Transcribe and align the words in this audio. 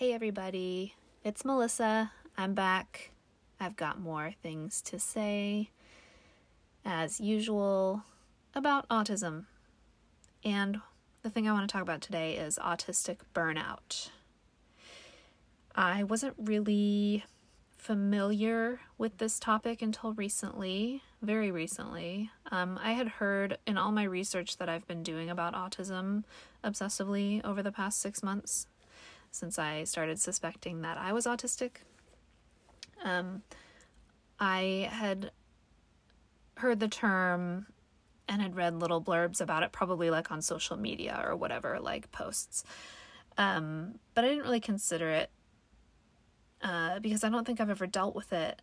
Hey, 0.00 0.14
everybody, 0.14 0.94
it's 1.22 1.44
Melissa. 1.44 2.12
I'm 2.34 2.54
back. 2.54 3.10
I've 3.60 3.76
got 3.76 4.00
more 4.00 4.32
things 4.42 4.80
to 4.80 4.98
say, 4.98 5.68
as 6.86 7.20
usual, 7.20 8.04
about 8.54 8.88
autism. 8.88 9.44
And 10.42 10.80
the 11.22 11.28
thing 11.28 11.46
I 11.46 11.52
want 11.52 11.68
to 11.68 11.72
talk 11.74 11.82
about 11.82 12.00
today 12.00 12.38
is 12.38 12.58
autistic 12.64 13.18
burnout. 13.34 14.08
I 15.74 16.02
wasn't 16.02 16.36
really 16.38 17.26
familiar 17.76 18.80
with 18.96 19.18
this 19.18 19.38
topic 19.38 19.82
until 19.82 20.14
recently, 20.14 21.02
very 21.20 21.50
recently. 21.50 22.30
Um, 22.50 22.80
I 22.82 22.92
had 22.92 23.08
heard 23.08 23.58
in 23.66 23.76
all 23.76 23.92
my 23.92 24.04
research 24.04 24.56
that 24.56 24.68
I've 24.70 24.88
been 24.88 25.02
doing 25.02 25.28
about 25.28 25.52
autism 25.52 26.24
obsessively 26.64 27.44
over 27.44 27.62
the 27.62 27.70
past 27.70 28.00
six 28.00 28.22
months 28.22 28.66
since 29.30 29.58
I 29.58 29.84
started 29.84 30.20
suspecting 30.20 30.82
that 30.82 30.98
I 30.98 31.12
was 31.12 31.26
autistic. 31.26 31.70
Um, 33.02 33.42
I 34.38 34.88
had 34.90 35.30
heard 36.56 36.80
the 36.80 36.88
term 36.88 37.66
and 38.28 38.40
had 38.40 38.54
read 38.54 38.74
little 38.74 39.02
blurbs 39.02 39.40
about 39.40 39.62
it, 39.62 39.72
probably 39.72 40.10
like 40.10 40.30
on 40.30 40.40
social 40.42 40.76
media 40.76 41.22
or 41.26 41.34
whatever, 41.34 41.78
like 41.80 42.12
posts. 42.12 42.64
Um, 43.36 43.98
but 44.14 44.24
I 44.24 44.28
didn't 44.28 44.44
really 44.44 44.60
consider 44.60 45.10
it 45.10 45.30
uh, 46.62 47.00
because 47.00 47.24
I 47.24 47.28
don't 47.28 47.46
think 47.46 47.60
I've 47.60 47.70
ever 47.70 47.86
dealt 47.86 48.14
with 48.14 48.32
it. 48.32 48.60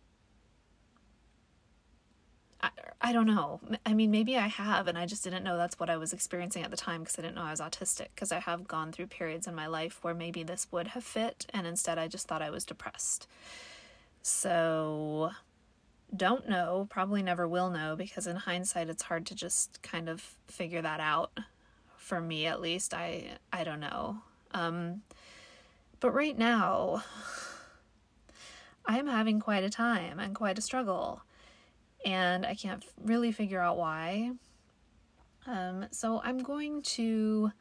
I, 2.60 2.70
I 3.00 3.12
don't 3.12 3.26
know. 3.26 3.60
I 3.86 3.94
mean, 3.94 4.10
maybe 4.10 4.36
I 4.36 4.48
have, 4.48 4.88
and 4.88 4.98
I 4.98 5.06
just 5.06 5.22
didn't 5.22 5.44
know 5.44 5.56
that's 5.56 5.78
what 5.78 5.90
I 5.90 5.96
was 5.96 6.12
experiencing 6.12 6.64
at 6.64 6.70
the 6.70 6.76
time 6.76 7.02
because 7.02 7.18
I 7.18 7.22
didn't 7.22 7.36
know 7.36 7.42
I 7.42 7.50
was 7.52 7.60
autistic. 7.60 8.08
Because 8.14 8.32
I 8.32 8.40
have 8.40 8.66
gone 8.66 8.90
through 8.92 9.06
periods 9.06 9.46
in 9.46 9.54
my 9.54 9.66
life 9.66 9.98
where 10.02 10.14
maybe 10.14 10.42
this 10.42 10.66
would 10.72 10.88
have 10.88 11.04
fit, 11.04 11.46
and 11.54 11.66
instead 11.66 11.98
I 11.98 12.08
just 12.08 12.26
thought 12.26 12.42
I 12.42 12.50
was 12.50 12.64
depressed. 12.64 13.28
So, 14.22 15.30
don't 16.14 16.48
know, 16.48 16.86
probably 16.90 17.22
never 17.22 17.46
will 17.46 17.70
know 17.70 17.94
because 17.96 18.26
in 18.26 18.36
hindsight 18.36 18.88
it's 18.88 19.02
hard 19.04 19.26
to 19.26 19.34
just 19.34 19.80
kind 19.82 20.08
of 20.08 20.20
figure 20.46 20.82
that 20.82 21.00
out. 21.00 21.38
For 21.96 22.20
me 22.20 22.46
at 22.46 22.60
least, 22.60 22.94
I 22.94 23.36
I 23.52 23.64
don't 23.64 23.80
know. 23.80 24.22
Um 24.52 25.02
but 26.00 26.12
right 26.12 26.36
now 26.36 27.04
I'm 28.86 29.06
having 29.06 29.40
quite 29.40 29.64
a 29.64 29.70
time 29.70 30.18
and 30.18 30.34
quite 30.34 30.58
a 30.58 30.62
struggle. 30.62 31.22
And 32.04 32.46
I 32.46 32.54
can't 32.54 32.84
really 33.02 33.32
figure 33.32 33.60
out 33.60 33.76
why. 33.76 34.32
Um, 35.46 35.86
so 35.90 36.20
I'm 36.22 36.38
going 36.38 36.82
to 36.82 37.52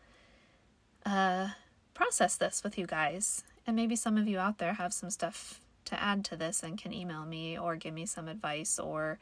uh, 1.05 1.49
process 1.93 2.35
this 2.35 2.63
with 2.63 2.77
you 2.77 2.85
guys. 2.85 3.43
And 3.65 3.75
maybe 3.75 3.95
some 3.95 4.17
of 4.17 4.27
you 4.27 4.39
out 4.39 4.59
there 4.59 4.73
have 4.73 4.93
some 4.93 5.09
stuff 5.09 5.59
to 5.85 6.01
add 6.01 6.23
to 6.25 6.35
this 6.35 6.63
and 6.63 6.77
can 6.77 6.93
email 6.93 7.25
me 7.25 7.57
or 7.57 7.75
give 7.75 7.93
me 7.93 8.05
some 8.05 8.27
advice 8.27 8.77
or 8.77 9.19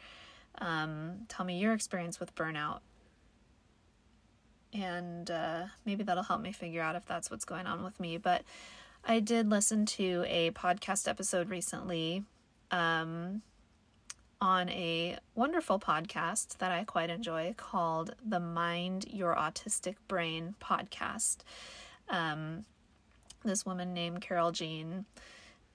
um, 0.59 1.25
tell 1.27 1.45
me 1.45 1.59
your 1.59 1.73
experience 1.73 2.19
with 2.19 2.35
burnout. 2.35 2.79
And 4.73 5.29
uh, 5.31 5.65
maybe 5.85 6.03
that'll 6.03 6.23
help 6.23 6.41
me 6.41 6.51
figure 6.51 6.81
out 6.81 6.95
if 6.95 7.05
that's 7.05 7.31
what's 7.31 7.45
going 7.45 7.65
on 7.65 7.83
with 7.83 7.99
me. 7.99 8.17
But 8.17 8.43
I 9.05 9.19
did 9.19 9.49
listen 9.49 9.85
to 9.85 10.25
a 10.27 10.51
podcast 10.51 11.07
episode 11.07 11.49
recently 11.49 12.23
um, 12.71 13.43
on 14.45 14.69
a 14.69 15.17
wonderful 15.33 15.79
podcast 15.79 16.59
that 16.59 16.71
I 16.71 16.83
quite 16.83 17.09
enjoy 17.09 17.55
called 17.57 18.13
the 18.23 18.39
Mind 18.39 19.07
Your 19.09 19.33
Autistic 19.33 19.95
Brain 20.07 20.53
podcast. 20.61 21.37
Um, 22.09 22.63
this 23.43 23.65
woman 23.65 23.91
named 23.91 24.21
Carol 24.21 24.51
Jean 24.51 25.05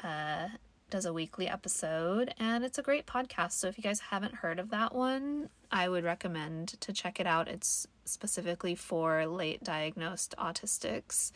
uh, 0.04 0.50
does 0.88 1.04
a 1.04 1.12
weekly 1.12 1.48
episode, 1.48 2.32
and 2.38 2.62
it's 2.62 2.78
a 2.78 2.82
great 2.82 3.06
podcast. 3.06 3.52
So 3.54 3.66
if 3.66 3.76
you 3.76 3.82
guys 3.82 3.98
haven't 3.98 4.36
heard 4.36 4.60
of 4.60 4.70
that 4.70 4.94
one, 4.94 5.48
I 5.72 5.88
would 5.88 6.04
recommend 6.04 6.80
to 6.80 6.92
check 6.92 7.18
it 7.18 7.26
out. 7.26 7.48
It's 7.48 7.88
specifically 8.04 8.76
for 8.76 9.26
late 9.26 9.64
diagnosed 9.64 10.32
autistics, 10.38 11.32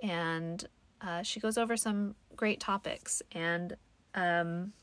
and 0.00 0.64
uh, 1.00 1.24
she 1.24 1.40
goes 1.40 1.58
over 1.58 1.76
some 1.76 2.14
great 2.36 2.60
topics. 2.60 3.20
And 3.32 3.76
um, 4.14 4.74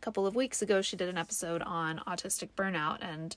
couple 0.00 0.26
of 0.26 0.34
weeks 0.34 0.62
ago, 0.62 0.82
she 0.82 0.96
did 0.96 1.08
an 1.08 1.18
episode 1.18 1.62
on 1.62 2.00
autistic 2.06 2.50
burnout, 2.56 2.98
and 3.00 3.36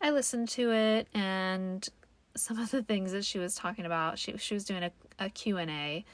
I 0.00 0.10
listened 0.10 0.48
to 0.50 0.72
it. 0.72 1.08
And 1.14 1.88
some 2.36 2.58
of 2.62 2.70
the 2.70 2.82
things 2.82 3.12
that 3.12 3.24
she 3.24 3.38
was 3.38 3.54
talking 3.54 3.84
about, 3.84 4.18
she 4.18 4.36
she 4.36 4.54
was 4.54 4.64
doing 4.64 4.82
a, 4.82 4.90
a 5.18 5.30
Q 5.30 5.58
and 5.58 5.70
A 5.70 6.04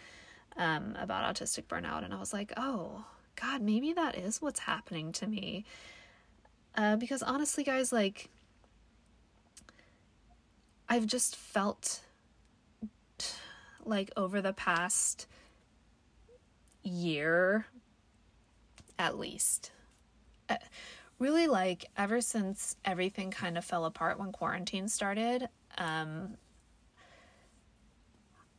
um, 0.56 0.96
about 0.98 1.34
autistic 1.34 1.64
burnout, 1.64 2.04
and 2.04 2.14
I 2.14 2.18
was 2.18 2.32
like, 2.32 2.52
oh 2.56 3.04
God, 3.36 3.62
maybe 3.62 3.92
that 3.92 4.16
is 4.16 4.40
what's 4.40 4.60
happening 4.60 5.12
to 5.12 5.26
me. 5.26 5.64
Uh, 6.74 6.96
because 6.96 7.22
honestly, 7.22 7.64
guys, 7.64 7.92
like 7.92 8.30
I've 10.88 11.06
just 11.06 11.36
felt 11.36 12.00
like 13.84 14.10
over 14.16 14.40
the 14.40 14.52
past 14.52 15.26
year 16.82 17.66
at 18.98 19.18
least 19.18 19.72
uh, 20.48 20.56
really 21.18 21.46
like 21.46 21.86
ever 21.96 22.20
since 22.20 22.76
everything 22.84 23.30
kind 23.30 23.56
of 23.56 23.64
fell 23.64 23.84
apart 23.84 24.18
when 24.18 24.32
quarantine 24.32 24.88
started 24.88 25.48
um 25.78 26.36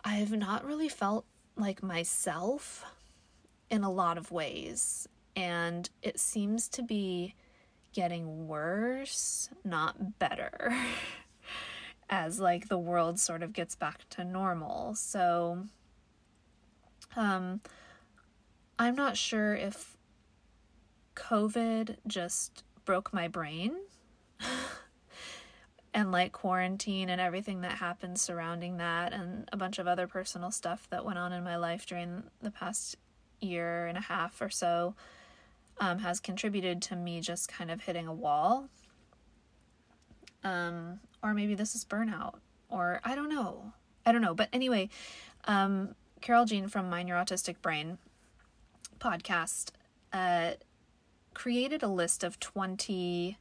I've 0.05 0.31
not 0.31 0.65
really 0.65 0.89
felt 0.89 1.25
like 1.55 1.81
myself 1.81 2.83
in 3.69 3.83
a 3.83 3.91
lot 3.91 4.17
of 4.17 4.31
ways 4.31 5.07
and 5.35 5.89
it 6.01 6.19
seems 6.19 6.67
to 6.69 6.83
be 6.83 7.35
getting 7.93 8.47
worse 8.47 9.49
not 9.63 10.19
better 10.19 10.75
as 12.09 12.39
like 12.39 12.67
the 12.67 12.77
world 12.77 13.19
sort 13.19 13.43
of 13.43 13.53
gets 13.53 13.75
back 13.75 14.07
to 14.09 14.23
normal. 14.23 14.95
So 14.95 15.65
um 17.15 17.61
I'm 18.77 18.95
not 18.95 19.15
sure 19.17 19.55
if 19.55 19.97
COVID 21.15 21.97
just 22.07 22.63
broke 22.85 23.13
my 23.13 23.27
brain 23.27 23.75
and 25.93 26.11
like 26.11 26.31
quarantine 26.31 27.09
and 27.09 27.21
everything 27.21 27.61
that 27.61 27.73
happened 27.73 28.19
surrounding 28.19 28.77
that 28.77 29.13
and 29.13 29.47
a 29.51 29.57
bunch 29.57 29.79
of 29.79 29.87
other 29.87 30.07
personal 30.07 30.51
stuff 30.51 30.87
that 30.89 31.05
went 31.05 31.17
on 31.17 31.31
in 31.31 31.43
my 31.43 31.55
life 31.55 31.85
during 31.85 32.23
the 32.41 32.51
past 32.51 32.97
year 33.39 33.85
and 33.87 33.97
a 33.97 34.01
half 34.01 34.41
or 34.41 34.49
so 34.49 34.95
um, 35.79 35.99
has 35.99 36.19
contributed 36.19 36.81
to 36.81 36.95
me 36.95 37.21
just 37.21 37.47
kind 37.47 37.71
of 37.71 37.81
hitting 37.81 38.07
a 38.07 38.13
wall 38.13 38.69
um, 40.43 40.99
or 41.21 41.33
maybe 41.33 41.55
this 41.55 41.75
is 41.75 41.85
burnout, 41.85 42.35
or 42.69 42.99
I 43.03 43.15
don't 43.15 43.29
know. 43.29 43.73
I 44.05 44.11
don't 44.11 44.21
know. 44.21 44.33
But 44.33 44.49
anyway, 44.51 44.89
um, 45.45 45.95
Carol 46.21 46.45
Jean 46.45 46.67
from 46.67 46.89
Mind 46.89 47.07
Your 47.07 47.17
Autistic 47.17 47.61
Brain 47.61 47.97
podcast 48.99 49.71
uh, 50.11 50.51
created 51.33 51.83
a 51.83 51.87
list 51.87 52.23
of 52.23 52.39
20 52.39 53.37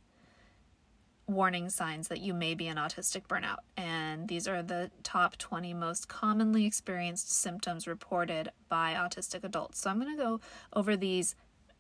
warning 1.27 1.71
signs 1.71 2.09
that 2.09 2.21
you 2.21 2.35
may 2.35 2.55
be 2.55 2.67
an 2.67 2.77
autistic 2.77 3.27
burnout. 3.27 3.59
And 3.77 4.29
these 4.29 4.47
are 4.49 4.63
the 4.63 4.91
top 5.03 5.37
20 5.39 5.73
most 5.75 6.09
commonly 6.09 6.67
experienced 6.67 7.31
symptoms 7.31 7.87
reported 7.87 8.51
by 8.69 8.95
autistic 8.95 9.45
adults. 9.45 9.81
So 9.81 9.91
I'm 9.91 10.01
going 10.01 10.15
to 10.17 10.23
go 10.23 10.41
over 10.75 10.97
these 10.97 11.35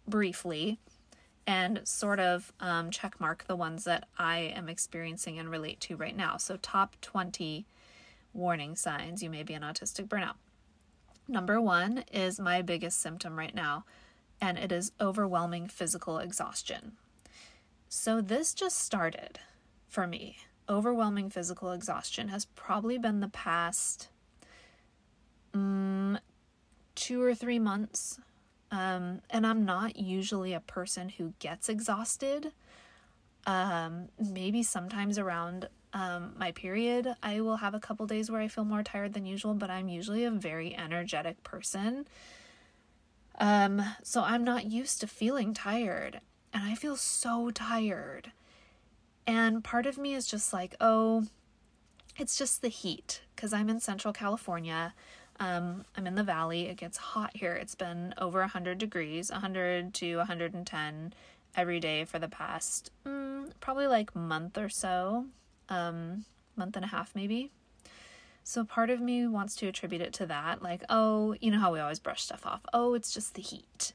briefly 0.06 0.78
and 1.46 1.80
sort 1.84 2.20
of 2.20 2.52
um, 2.60 2.90
check 2.90 3.20
mark 3.20 3.44
the 3.46 3.56
ones 3.56 3.84
that 3.84 4.08
I 4.16 4.52
am 4.54 4.68
experiencing 4.68 5.38
and 5.38 5.50
relate 5.50 5.80
to 5.80 5.96
right 5.96 6.16
now. 6.16 6.36
So, 6.36 6.56
top 6.56 6.96
20 7.00 7.66
warning 8.32 8.76
signs 8.76 9.22
you 9.22 9.30
may 9.30 9.42
be 9.42 9.54
an 9.54 9.62
autistic 9.62 10.06
burnout. 10.06 10.34
Number 11.28 11.60
one 11.60 12.04
is 12.12 12.38
my 12.38 12.62
biggest 12.62 13.00
symptom 13.00 13.38
right 13.38 13.54
now, 13.54 13.84
and 14.42 14.58
it 14.58 14.70
is 14.70 14.92
overwhelming 15.00 15.68
physical 15.68 16.18
exhaustion. 16.18 16.92
So, 17.88 18.20
this 18.20 18.52
just 18.52 18.78
started 18.78 19.38
for 19.88 20.06
me. 20.06 20.36
Overwhelming 20.68 21.30
physical 21.30 21.72
exhaustion 21.72 22.28
has 22.28 22.44
probably 22.44 22.98
been 22.98 23.20
the 23.20 23.28
past 23.28 24.08
um, 25.54 26.18
two 26.94 27.22
or 27.22 27.34
three 27.34 27.58
months 27.58 28.18
um, 28.72 29.20
and 29.28 29.46
I'm 29.46 29.66
not 29.66 29.96
usually 29.96 30.54
a 30.54 30.60
person 30.60 31.10
who 31.10 31.34
gets 31.38 31.68
exhausted. 31.68 32.52
Um, 33.46 34.08
maybe 34.18 34.62
sometimes 34.62 35.18
around 35.18 35.68
um, 35.92 36.32
my 36.38 36.52
period, 36.52 37.14
I 37.22 37.42
will 37.42 37.56
have 37.56 37.74
a 37.74 37.80
couple 37.80 38.06
days 38.06 38.30
where 38.30 38.40
I 38.40 38.48
feel 38.48 38.64
more 38.64 38.82
tired 38.82 39.12
than 39.12 39.26
usual, 39.26 39.52
but 39.52 39.68
I'm 39.68 39.90
usually 39.90 40.24
a 40.24 40.30
very 40.30 40.74
energetic 40.74 41.42
person. 41.44 42.06
Um, 43.38 43.82
so 44.02 44.22
I'm 44.22 44.44
not 44.44 44.66
used 44.66 45.00
to 45.00 45.06
feeling 45.06 45.54
tired, 45.54 46.20
and 46.52 46.64
I 46.64 46.74
feel 46.74 46.96
so 46.96 47.50
tired. 47.50 48.32
And 49.26 49.64
part 49.64 49.86
of 49.86 49.98
me 49.98 50.14
is 50.14 50.26
just 50.26 50.52
like, 50.52 50.74
oh, 50.80 51.26
it's 52.16 52.36
just 52.36 52.60
the 52.60 52.68
heat 52.68 53.22
because 53.34 53.52
I'm 53.52 53.68
in 53.70 53.80
Central 53.80 54.12
California. 54.12 54.94
Um, 55.40 55.84
I'm 55.96 56.06
in 56.06 56.14
the 56.14 56.22
valley. 56.22 56.68
It 56.68 56.76
gets 56.76 56.98
hot 56.98 57.30
here. 57.34 57.54
It's 57.54 57.74
been 57.74 58.14
over 58.18 58.40
100 58.40 58.78
degrees, 58.78 59.30
100 59.30 59.94
to 59.94 60.16
110 60.18 61.14
every 61.54 61.80
day 61.80 62.04
for 62.04 62.18
the 62.18 62.28
past 62.28 62.90
mm, 63.06 63.50
probably 63.60 63.86
like 63.86 64.14
month 64.14 64.58
or 64.58 64.68
so, 64.68 65.26
um, 65.68 66.24
month 66.56 66.76
and 66.76 66.84
a 66.84 66.88
half 66.88 67.14
maybe. 67.14 67.50
So 68.44 68.64
part 68.64 68.90
of 68.90 69.00
me 69.00 69.26
wants 69.26 69.54
to 69.56 69.68
attribute 69.68 70.02
it 70.02 70.12
to 70.14 70.26
that, 70.26 70.62
like, 70.62 70.82
oh, 70.88 71.36
you 71.40 71.50
know 71.50 71.60
how 71.60 71.72
we 71.72 71.80
always 71.80 72.00
brush 72.00 72.22
stuff 72.22 72.44
off. 72.44 72.62
Oh, 72.72 72.94
it's 72.94 73.12
just 73.12 73.34
the 73.34 73.42
heat. 73.42 73.92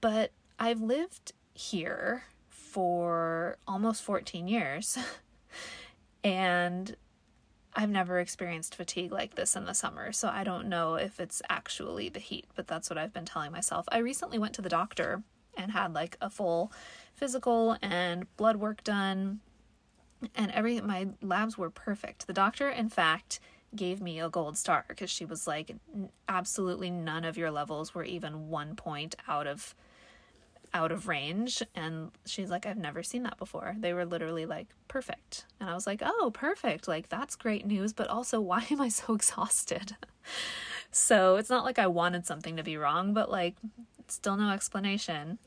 But 0.00 0.32
I've 0.58 0.80
lived 0.80 1.32
here 1.54 2.24
for 2.48 3.58
almost 3.66 4.02
14 4.02 4.48
years. 4.48 4.98
and 6.24 6.96
I've 7.74 7.90
never 7.90 8.18
experienced 8.18 8.74
fatigue 8.74 9.12
like 9.12 9.34
this 9.34 9.54
in 9.54 9.66
the 9.66 9.74
summer, 9.74 10.10
so 10.10 10.28
I 10.28 10.44
don't 10.44 10.68
know 10.68 10.94
if 10.94 11.20
it's 11.20 11.42
actually 11.50 12.08
the 12.08 12.18
heat, 12.18 12.46
but 12.54 12.66
that's 12.66 12.88
what 12.88 12.98
I've 12.98 13.12
been 13.12 13.26
telling 13.26 13.52
myself. 13.52 13.84
I 13.92 13.98
recently 13.98 14.38
went 14.38 14.54
to 14.54 14.62
the 14.62 14.70
doctor 14.70 15.22
and 15.56 15.72
had 15.72 15.92
like 15.94 16.16
a 16.20 16.30
full 16.30 16.72
physical 17.14 17.76
and 17.82 18.34
blood 18.36 18.56
work 18.56 18.82
done 18.82 19.40
and 20.34 20.50
every 20.52 20.80
my 20.80 21.08
labs 21.22 21.56
were 21.58 21.70
perfect. 21.70 22.26
The 22.26 22.32
doctor 22.32 22.68
in 22.68 22.88
fact 22.88 23.40
gave 23.74 24.00
me 24.00 24.20
a 24.20 24.28
gold 24.28 24.56
star 24.56 24.84
because 24.88 25.10
she 25.10 25.24
was 25.24 25.46
like 25.46 25.74
absolutely 26.28 26.90
none 26.90 27.24
of 27.24 27.36
your 27.36 27.50
levels 27.50 27.94
were 27.94 28.04
even 28.04 28.48
1 28.48 28.76
point 28.76 29.16
out 29.28 29.46
of 29.46 29.74
out 30.74 30.92
of 30.92 31.08
range 31.08 31.62
and 31.74 32.10
she's 32.24 32.50
like 32.50 32.66
I've 32.66 32.76
never 32.76 33.02
seen 33.02 33.22
that 33.24 33.38
before. 33.38 33.76
They 33.78 33.92
were 33.94 34.04
literally 34.04 34.46
like 34.46 34.68
perfect. 34.88 35.46
And 35.60 35.70
I 35.70 35.74
was 35.74 35.86
like, 35.86 36.02
"Oh, 36.04 36.30
perfect. 36.32 36.88
Like 36.88 37.08
that's 37.08 37.36
great 37.36 37.66
news, 37.66 37.92
but 37.92 38.08
also 38.08 38.40
why 38.50 38.66
am 38.70 38.80
I 38.80 38.88
so 38.88 39.14
exhausted?" 39.14 39.96
so, 40.90 41.36
it's 41.36 41.50
not 41.50 41.64
like 41.64 41.78
I 41.78 41.86
wanted 41.86 42.26
something 42.26 42.56
to 42.56 42.62
be 42.62 42.76
wrong, 42.76 43.14
but 43.14 43.30
like 43.30 43.56
still 44.08 44.36
no 44.36 44.50
explanation. 44.50 45.38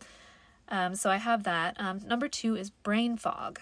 Um, 0.69 0.95
so 0.95 1.09
I 1.09 1.17
have 1.17 1.43
that. 1.43 1.79
Um, 1.79 1.99
number 2.05 2.27
two 2.27 2.55
is 2.55 2.69
brain 2.69 3.17
fog. 3.17 3.59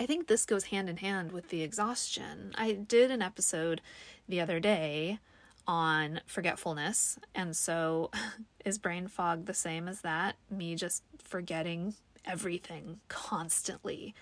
I 0.00 0.06
think 0.06 0.28
this 0.28 0.46
goes 0.46 0.64
hand 0.64 0.88
in 0.88 0.96
hand 0.96 1.30
with 1.30 1.50
the 1.50 1.60
exhaustion. 1.60 2.54
I 2.56 2.72
did 2.72 3.10
an 3.10 3.20
episode 3.20 3.82
the 4.26 4.40
other 4.40 4.58
day 4.58 5.18
on 5.66 6.22
forgetfulness, 6.24 7.18
and 7.34 7.54
so 7.54 8.10
is 8.64 8.78
brain 8.78 9.08
fog 9.08 9.44
the 9.44 9.52
same 9.52 9.88
as 9.88 10.00
that? 10.00 10.36
Me 10.50 10.74
just 10.74 11.02
forgetting 11.22 11.92
everything 12.24 13.00
constantly. 13.08 14.14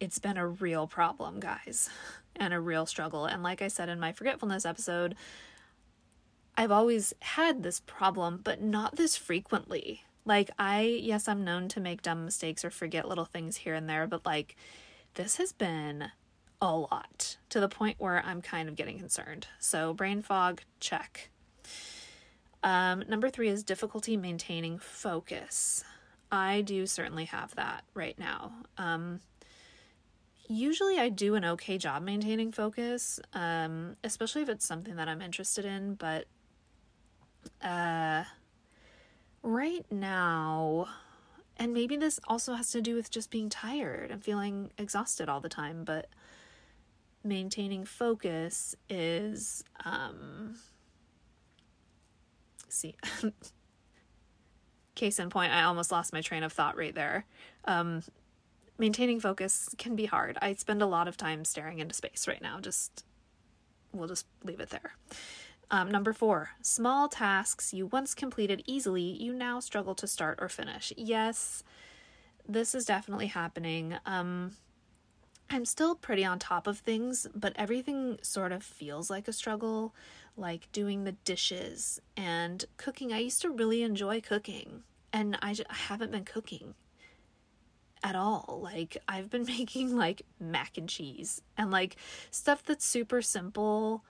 It's 0.00 0.18
been 0.18 0.38
a 0.38 0.48
real 0.48 0.86
problem, 0.86 1.40
guys, 1.40 1.90
and 2.36 2.54
a 2.54 2.60
real 2.60 2.86
struggle. 2.86 3.26
And 3.26 3.42
like 3.42 3.60
I 3.60 3.68
said 3.68 3.90
in 3.90 4.00
my 4.00 4.12
forgetfulness 4.12 4.64
episode, 4.64 5.14
I've 6.56 6.72
always 6.72 7.12
had 7.20 7.62
this 7.62 7.80
problem, 7.80 8.40
but 8.42 8.62
not 8.62 8.96
this 8.96 9.14
frequently. 9.14 10.04
Like, 10.24 10.50
I, 10.58 10.80
yes, 11.02 11.28
I'm 11.28 11.44
known 11.44 11.68
to 11.68 11.80
make 11.80 12.00
dumb 12.00 12.24
mistakes 12.24 12.64
or 12.64 12.70
forget 12.70 13.06
little 13.06 13.26
things 13.26 13.58
here 13.58 13.74
and 13.74 13.90
there, 13.90 14.06
but 14.06 14.24
like, 14.24 14.56
this 15.16 15.36
has 15.38 15.52
been 15.52 16.10
a 16.60 16.74
lot 16.74 17.38
to 17.48 17.58
the 17.58 17.68
point 17.68 17.96
where 17.98 18.24
I'm 18.24 18.40
kind 18.40 18.68
of 18.68 18.76
getting 18.76 18.98
concerned. 18.98 19.48
So, 19.58 19.92
brain 19.92 20.22
fog, 20.22 20.62
check. 20.78 21.30
Um, 22.62 23.04
number 23.08 23.28
three 23.28 23.48
is 23.48 23.62
difficulty 23.62 24.16
maintaining 24.16 24.78
focus. 24.78 25.84
I 26.30 26.60
do 26.60 26.86
certainly 26.86 27.24
have 27.26 27.54
that 27.56 27.84
right 27.94 28.18
now. 28.18 28.52
Um, 28.78 29.20
usually 30.48 30.98
I 30.98 31.08
do 31.08 31.34
an 31.34 31.44
okay 31.44 31.78
job 31.78 32.02
maintaining 32.02 32.52
focus, 32.52 33.20
um, 33.32 33.96
especially 34.04 34.42
if 34.42 34.48
it's 34.48 34.66
something 34.66 34.96
that 34.96 35.08
I'm 35.08 35.22
interested 35.22 35.64
in, 35.64 35.94
but 35.94 36.26
uh, 37.62 38.24
right 39.42 39.86
now, 39.90 40.88
and 41.58 41.72
maybe 41.72 41.96
this 41.96 42.20
also 42.26 42.54
has 42.54 42.70
to 42.72 42.82
do 42.82 42.94
with 42.94 43.10
just 43.10 43.30
being 43.30 43.48
tired 43.48 44.10
and 44.10 44.22
feeling 44.22 44.70
exhausted 44.78 45.28
all 45.28 45.40
the 45.40 45.48
time, 45.48 45.84
but 45.84 46.08
maintaining 47.24 47.84
focus 47.84 48.74
is, 48.88 49.64
um, 49.84 50.56
see, 52.68 52.94
case 54.94 55.18
in 55.18 55.30
point, 55.30 55.52
I 55.52 55.62
almost 55.62 55.90
lost 55.90 56.12
my 56.12 56.20
train 56.20 56.42
of 56.42 56.52
thought 56.52 56.76
right 56.76 56.94
there. 56.94 57.24
Um, 57.64 58.02
maintaining 58.78 59.20
focus 59.20 59.74
can 59.78 59.96
be 59.96 60.06
hard. 60.06 60.36
I 60.42 60.54
spend 60.54 60.82
a 60.82 60.86
lot 60.86 61.08
of 61.08 61.16
time 61.16 61.44
staring 61.44 61.78
into 61.78 61.94
space 61.94 62.28
right 62.28 62.42
now. 62.42 62.60
Just, 62.60 63.04
we'll 63.92 64.08
just 64.08 64.26
leave 64.44 64.60
it 64.60 64.70
there. 64.70 64.94
Um, 65.70 65.90
number 65.90 66.12
four, 66.12 66.50
small 66.62 67.08
tasks 67.08 67.74
you 67.74 67.86
once 67.86 68.14
completed 68.14 68.62
easily, 68.66 69.02
you 69.02 69.32
now 69.32 69.58
struggle 69.58 69.94
to 69.96 70.06
start 70.06 70.38
or 70.40 70.48
finish. 70.48 70.92
Yes, 70.96 71.64
this 72.48 72.74
is 72.74 72.84
definitely 72.84 73.26
happening. 73.26 73.96
Um, 74.06 74.52
I'm 75.50 75.64
still 75.64 75.94
pretty 75.96 76.24
on 76.24 76.38
top 76.38 76.66
of 76.66 76.78
things, 76.78 77.26
but 77.34 77.52
everything 77.56 78.18
sort 78.22 78.52
of 78.52 78.62
feels 78.62 79.10
like 79.10 79.26
a 79.26 79.32
struggle, 79.32 79.94
like 80.36 80.70
doing 80.70 81.04
the 81.04 81.12
dishes 81.12 82.00
and 82.16 82.64
cooking. 82.76 83.12
I 83.12 83.18
used 83.18 83.42
to 83.42 83.50
really 83.50 83.82
enjoy 83.82 84.20
cooking, 84.20 84.82
and 85.12 85.36
I, 85.42 85.54
just, 85.54 85.70
I 85.70 85.74
haven't 85.74 86.12
been 86.12 86.24
cooking 86.24 86.74
at 88.04 88.14
all. 88.14 88.60
Like, 88.62 88.96
I've 89.08 89.30
been 89.30 89.44
making 89.58 89.96
like 89.96 90.22
mac 90.38 90.78
and 90.78 90.88
cheese 90.88 91.42
and 91.56 91.72
like 91.72 91.96
stuff 92.30 92.62
that's 92.64 92.84
super 92.84 93.20
simple 93.20 94.04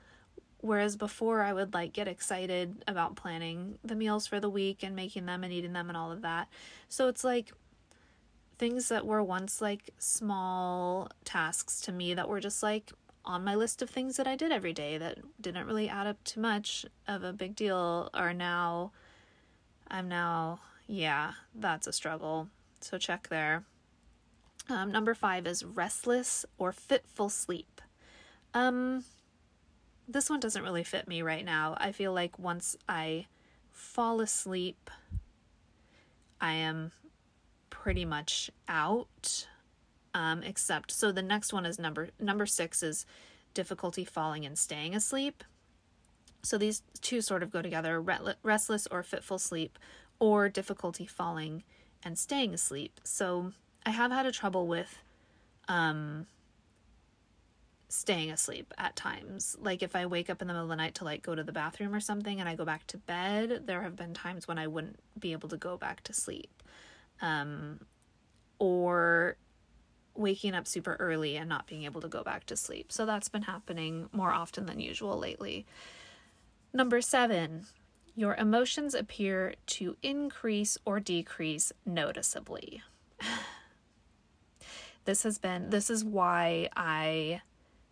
Whereas 0.67 0.97
before, 0.97 1.43
I 1.43 1.53
would 1.53 1.73
like 1.73 1.93
get 1.93 2.09
excited 2.09 2.85
about 2.89 3.15
planning 3.15 3.79
the 3.85 3.95
meals 3.95 4.27
for 4.27 4.41
the 4.41 4.51
week 4.51 4.83
and 4.83 4.97
making 4.97 5.27
them 5.27 5.45
and 5.45 5.53
eating 5.53 5.73
them 5.73 5.89
and 5.89 5.97
all 5.97 6.11
of 6.11 6.23
that. 6.23 6.49
So 6.89 7.07
it's 7.07 7.23
like 7.23 7.53
things 8.59 8.89
that 8.89 9.07
were 9.07 9.23
once 9.23 9.61
like 9.61 9.91
small 9.99 11.09
tasks 11.25 11.81
to 11.83 11.93
me 11.93 12.15
that 12.15 12.29
were 12.29 12.41
just 12.41 12.63
like 12.63 12.93
on 13.25 13.45
my 13.45 13.55
list 13.55 13.83
of 13.83 13.91
things 13.91 14.17
that 14.17 14.27
I 14.27 14.35
did 14.35 14.51
every 14.51 14.73
day 14.73 14.99
that 14.99 15.19
didn't 15.41 15.67
really 15.67 15.89
add 15.89 16.07
up 16.07 16.23
to 16.25 16.41
much 16.41 16.85
of 17.07 17.23
a 17.23 17.33
big 17.33 17.55
deal 17.55 18.11
are 18.13 18.35
now, 18.35 18.93
I'm 19.89 20.09
now, 20.09 20.61
yeah, 20.87 21.33
that's 21.55 21.87
a 21.87 21.93
struggle. 21.93 22.49
So 22.81 22.99
check 22.99 23.29
there. 23.29 23.65
Um, 24.69 24.91
number 24.91 25.15
five 25.15 25.47
is 25.47 25.65
restless 25.65 26.45
or 26.59 26.73
fitful 26.73 27.29
sleep. 27.29 27.81
Um, 28.53 29.05
this 30.09 30.31
one 30.31 30.41
doesn't 30.41 30.63
really 30.63 30.85
fit 30.85 31.09
me 31.09 31.23
right 31.23 31.45
now. 31.45 31.77
I 31.79 31.93
feel 31.93 32.13
like 32.13 32.39
once 32.39 32.77
I 32.89 33.27
fall 33.73 34.21
asleep, 34.21 34.91
I 36.41 36.53
am 36.53 36.93
pretty 37.71 38.05
much 38.05 38.51
out. 38.69 39.47
Um, 40.15 40.43
except 40.43 40.91
so 40.93 41.13
the 41.13 41.23
next 41.23 41.53
one 41.53 41.67
is 41.67 41.79
number 41.79 42.09
number 42.19 42.47
six 42.47 42.83
is 42.83 43.05
difficulty 43.53 44.05
falling 44.05 44.47
and 44.47 44.57
staying 44.57 44.95
asleep. 44.95 45.45
So 46.43 46.57
these 46.57 46.83
two 47.03 47.21
sort 47.21 47.43
of 47.43 47.51
go 47.51 47.61
together: 47.61 48.01
restless 48.43 48.87
or 48.87 49.03
fitful 49.03 49.39
sleep, 49.39 49.79
or 50.19 50.49
difficulty 50.49 51.07
falling 51.07 51.65
and 52.03 52.19
staying 52.19 52.55
asleep. 52.55 53.01
So 53.05 53.53
I 53.85 53.91
have 53.91 54.11
had 54.11 54.27
a 54.27 54.33
trouble 54.33 54.67
with 54.67 54.99
um, 55.69 56.27
staying 57.89 58.31
asleep 58.31 58.75
at 58.79 58.97
times. 58.97 59.57
Like 59.61 59.83
if 59.83 59.95
I 59.95 60.07
wake 60.07 60.29
up 60.29 60.43
in 60.43 60.49
the 60.49 60.55
middle 60.55 60.65
of 60.65 60.71
the 60.71 60.77
night 60.77 60.95
to 60.97 61.05
like 61.05 61.23
go 61.23 61.35
to 61.35 61.45
the 61.45 61.53
bathroom 61.53 61.95
or 61.95 62.01
something 62.01 62.41
and 62.41 62.49
I 62.49 62.55
go 62.55 62.65
back 62.65 62.87
to 62.89 62.99
bed, 62.99 63.63
there 63.67 63.83
have 63.83 63.97
been 63.97 64.15
times 64.15 64.49
when 64.49 64.59
I 64.59 64.67
wouldn't 64.67 64.99
be 65.19 65.33
able 65.33 65.49
to 65.51 65.57
go 65.57 65.77
back 65.77 66.03
to 66.05 66.13
sleep. 66.13 66.63
Um 67.21 67.81
or 68.59 69.37
waking 70.15 70.55
up 70.55 70.67
super 70.67 70.97
early 70.99 71.37
and 71.37 71.49
not 71.49 71.67
being 71.67 71.85
able 71.85 72.01
to 72.01 72.09
go 72.09 72.23
back 72.23 72.47
to 72.47 72.57
sleep. 72.57 72.91
So 72.91 73.07
that's 73.07 73.29
been 73.29 73.43
happening 73.43 74.09
more 74.13 74.33
often 74.33 74.67
than 74.67 74.81
usual 74.81 75.19
lately. 75.19 75.67
Number 76.73 77.01
7, 77.01 77.67
your 78.15 78.35
emotions 78.37 78.95
appear 78.95 79.55
to 79.67 79.97
increase 80.03 80.79
or 80.85 81.01
decrease 81.01 81.73
noticeably. 81.85 82.83
this 85.05 85.23
has 85.23 85.39
been 85.39 85.71
this 85.71 85.91
is 85.91 86.03
why 86.03 86.69
I 86.75 87.43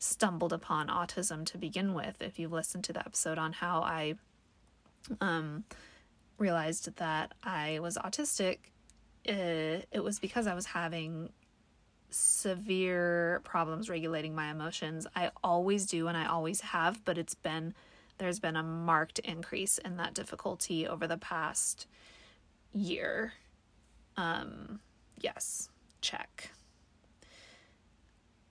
stumbled 0.05 0.53
upon 0.53 0.89
autism 0.89 1.47
to 1.47 1.59
begin 1.59 1.95
with. 1.95 2.21
If 2.21 2.39
you've 2.39 2.53
listened 2.53 2.85
to 2.85 2.93
the 2.93 3.01
episode 3.01 3.39
on 3.39 3.55
how 3.55 3.81
I 3.81 4.15
um, 5.21 5.65
realized 6.39 6.97
that 6.97 7.33
I 7.43 7.79
was 7.81 7.97
autistic, 7.97 8.59
it, 9.25 9.83
uh, 9.83 9.87
it 9.91 10.05
was 10.05 10.19
because 10.19 10.47
I 10.47 10.55
was 10.55 10.67
having 10.67 11.31
severe 12.11 13.41
problems 13.45 13.89
regulating 13.89 14.35
my 14.35 14.51
emotions. 14.51 15.07
I 15.17 15.31
always 15.43 15.87
do 15.87 16.07
and 16.07 16.17
I 16.17 16.27
always 16.27 16.61
have, 16.61 17.05
but 17.05 17.19
it's 17.19 17.35
been 17.35 17.75
there's 18.19 18.39
been 18.39 18.55
a 18.55 18.63
marked 18.63 19.19
increase 19.21 19.79
in 19.79 19.97
that 19.97 20.15
difficulty 20.15 20.87
over 20.87 21.09
the 21.09 21.17
past 21.17 21.89
year. 22.73 23.33
Um 24.17 24.81
yes, 25.19 25.71
check. 26.01 26.51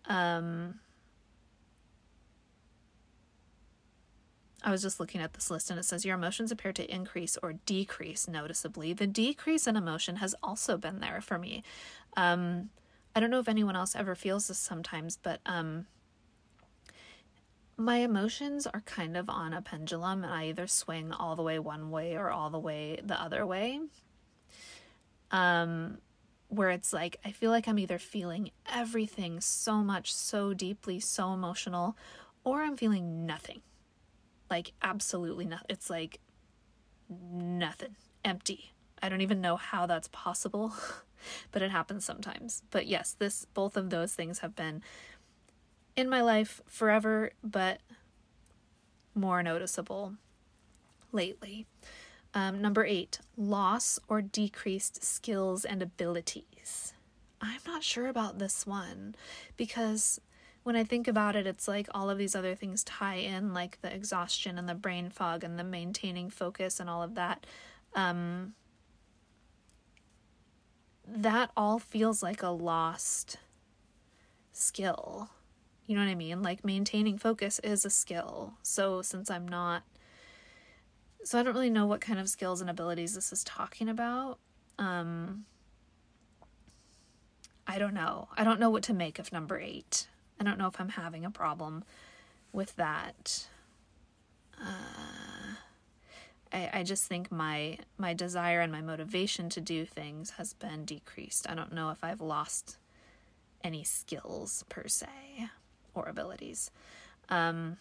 Um 0.08 0.80
I 4.64 4.72
was 4.72 4.82
just 4.82 5.00
looking 5.00 5.22
at 5.22 5.34
this 5.34 5.52
list 5.52 5.70
and 5.70 5.80
it 5.80 5.84
says 5.84 6.06
your 6.06 6.16
emotions 6.16 6.52
appear 6.52 6.72
to 6.74 6.94
increase 6.94 7.38
or 7.44 7.54
decrease 7.66 8.28
noticeably. 8.28 8.94
The 8.94 9.08
decrease 9.08 9.68
in 9.68 9.76
emotion 9.76 10.18
has 10.18 10.36
also 10.42 10.78
been 10.78 11.00
there 11.00 11.20
for 11.20 11.38
me. 11.38 11.64
Um, 12.16 12.70
I 13.16 13.20
don't 13.20 13.30
know 13.30 13.40
if 13.40 13.50
anyone 13.50 13.76
else 13.76 13.96
ever 13.96 14.16
feels 14.16 14.48
this 14.48 14.58
sometimes, 14.58 15.18
but 15.18 15.42
um, 15.46 15.86
my 17.76 17.98
emotions 17.98 18.66
are 18.66 18.82
kind 18.82 19.18
of 19.18 19.30
on 19.30 19.54
a 19.54 19.62
pendulum 19.62 20.24
and 20.24 20.34
I 20.34 20.46
either 20.46 20.68
swing 20.68 21.12
all 21.12 21.36
the 21.36 21.44
way 21.44 21.60
one 21.60 21.92
way 21.92 22.16
or 22.16 22.32
all 22.32 22.50
the 22.50 22.60
way 22.60 23.00
the 23.04 23.20
other 23.20 23.46
way. 23.46 23.82
Um, 25.32 25.98
where 26.48 26.70
it's 26.70 26.94
like 26.94 27.18
I 27.26 27.32
feel 27.32 27.52
like 27.52 27.68
I'm 27.68 27.80
either 27.80 27.98
feeling 27.98 28.52
everything 28.72 29.42
so 29.42 29.78
much, 29.78 30.14
so 30.14 30.54
deeply, 30.54 31.00
so 31.00 31.34
emotional, 31.34 31.98
or 32.44 32.62
I'm 32.62 32.78
feeling 32.78 33.26
nothing. 33.26 33.62
Like 34.54 34.74
absolutely 34.84 35.46
nothing. 35.48 35.66
It's 35.68 35.90
like 35.90 36.20
nothing, 37.10 37.96
empty. 38.24 38.72
I 39.02 39.10
don't 39.10 39.22
even 39.22 39.42
know 39.42 39.56
how 39.56 39.88
that's 39.88 40.10
possible, 40.10 40.76
but 41.52 41.64
it 41.64 41.72
happens 41.72 42.06
sometimes. 42.06 42.62
But 42.70 42.86
yes, 42.86 43.16
this 43.18 43.48
both 43.56 43.76
of 43.76 43.90
those 43.90 44.14
things 44.14 44.40
have 44.40 44.56
been 44.56 44.84
in 45.96 46.08
my 46.08 46.22
life 46.22 46.62
forever, 46.68 47.32
but 47.44 47.80
more 49.16 49.42
noticeable 49.42 50.18
lately. 51.12 51.66
Um, 52.36 52.62
number 52.62 52.86
eight, 52.86 53.22
loss 53.36 53.98
or 54.08 54.22
decreased 54.22 55.04
skills 55.04 55.66
and 55.66 55.82
abilities. 55.82 56.94
I'm 57.42 57.62
not 57.66 57.84
sure 57.84 58.06
about 58.06 58.38
this 58.38 58.68
one 58.68 59.16
because 59.58 60.22
when 60.64 60.76
I 60.76 60.84
think 60.84 61.08
about 61.08 61.36
it, 61.36 61.46
it's 61.46 61.68
like 61.68 61.88
all 61.94 62.10
of 62.10 62.18
these 62.18 62.36
other 62.36 62.56
things 62.56 62.84
tie 62.84 63.16
in, 63.16 63.54
like 63.54 63.80
the 63.82 63.94
exhaustion 63.94 64.58
and 64.58 64.68
the 64.68 64.76
brain 64.76 65.10
fog 65.10 65.44
and 65.44 65.60
the 65.60 65.64
maintaining 65.64 66.30
focus 66.30 66.80
and 66.80 66.90
all 66.90 67.04
of 67.04 67.16
that. 67.16 67.46
Um, 67.96 68.54
that 71.06 71.52
all 71.56 71.80
feels 71.80 72.24
like 72.24 72.42
a 72.42 72.50
lost 72.50 73.38
skill. 74.52 75.30
You 75.86 75.96
know 75.96 76.02
what 76.02 76.10
I 76.10 76.16
mean? 76.16 76.42
Like 76.42 76.64
maintaining 76.64 77.18
focus 77.18 77.60
is 77.60 77.84
a 77.84 77.90
skill. 77.90 78.54
So 78.64 79.02
since 79.02 79.30
I'm 79.30 79.48
not 79.48 79.84
so 81.26 81.40
I 81.40 81.44
don't 81.44 81.54
really 81.54 81.70
know 81.70 81.86
what 81.86 82.02
kind 82.02 82.20
of 82.20 82.28
skills 82.30 82.60
and 82.60 82.70
abilities 82.70 83.16
this 83.16 83.32
is 83.32 83.44
talking 83.44 83.90
about. 83.90 84.40
Um 84.80 85.46
I 87.68 87.80
don't 87.80 87.94
know. 87.94 88.30
I 88.36 88.44
don't 88.44 88.60
know 88.60 88.70
what 88.70 88.84
to 88.84 88.94
make 88.94 89.20
of 89.20 89.32
number 89.32 89.58
8. 89.58 90.08
I 90.40 90.44
don't 90.44 90.58
know 90.58 90.68
if 90.68 90.80
I'm 90.80 90.90
having 90.90 91.26
a 91.26 91.32
problem 91.32 91.84
with 92.52 92.76
that. 92.76 93.48
Uh 94.60 95.56
I, 96.54 96.70
I 96.74 96.84
just 96.84 97.06
think 97.06 97.32
my 97.32 97.80
my 97.98 98.14
desire 98.14 98.62
and 98.62 98.72
my 98.72 98.82
motivation 98.82 99.50
to 99.50 99.62
do 99.62 99.86
things 99.86 100.32
has 100.32 100.54
been 100.54 100.86
decreased. 100.86 101.50
I 101.50 101.56
don't 101.56 101.74
know 101.74 101.90
if 101.90 102.04
I've 102.04 102.22
lost 102.22 102.78
any 103.64 103.84
skills 103.84 104.64
per 104.70 104.88
se 104.88 105.08
or 105.96 106.08
abilities. 106.08 106.70
Um, 107.30 107.78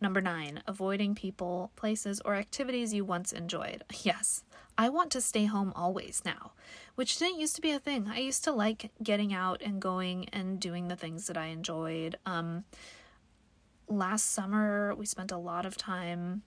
number 0.00 0.20
nine, 0.20 0.62
avoiding 0.66 1.14
people, 1.14 1.70
places, 1.76 2.20
or 2.24 2.34
activities 2.34 2.92
you 2.94 3.04
once 3.04 3.32
enjoyed. 3.32 3.84
Yes, 4.02 4.44
I 4.78 4.88
want 4.88 5.10
to 5.12 5.20
stay 5.20 5.46
home 5.46 5.72
always 5.74 6.22
now, 6.24 6.52
which 6.94 7.18
didn't 7.18 7.40
used 7.40 7.56
to 7.56 7.62
be 7.62 7.70
a 7.70 7.78
thing. 7.78 8.08
I 8.08 8.18
used 8.18 8.44
to 8.44 8.52
like 8.52 8.90
getting 9.02 9.32
out 9.32 9.62
and 9.62 9.80
going 9.80 10.28
and 10.30 10.60
doing 10.60 10.88
the 10.88 10.96
things 10.96 11.26
that 11.26 11.36
I 11.36 11.46
enjoyed. 11.46 12.16
Um, 12.26 12.64
last 13.88 14.30
summer, 14.32 14.94
we 14.94 15.06
spent 15.06 15.32
a 15.32 15.38
lot 15.38 15.64
of 15.64 15.76
time 15.76 16.42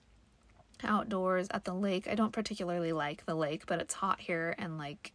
outdoors 0.84 1.48
at 1.50 1.64
the 1.64 1.74
lake. 1.74 2.06
I 2.08 2.14
don't 2.14 2.32
particularly 2.32 2.92
like 2.92 3.26
the 3.26 3.34
lake, 3.34 3.66
but 3.66 3.80
it's 3.80 3.94
hot 3.94 4.20
here 4.20 4.54
and 4.58 4.78
like 4.78 5.12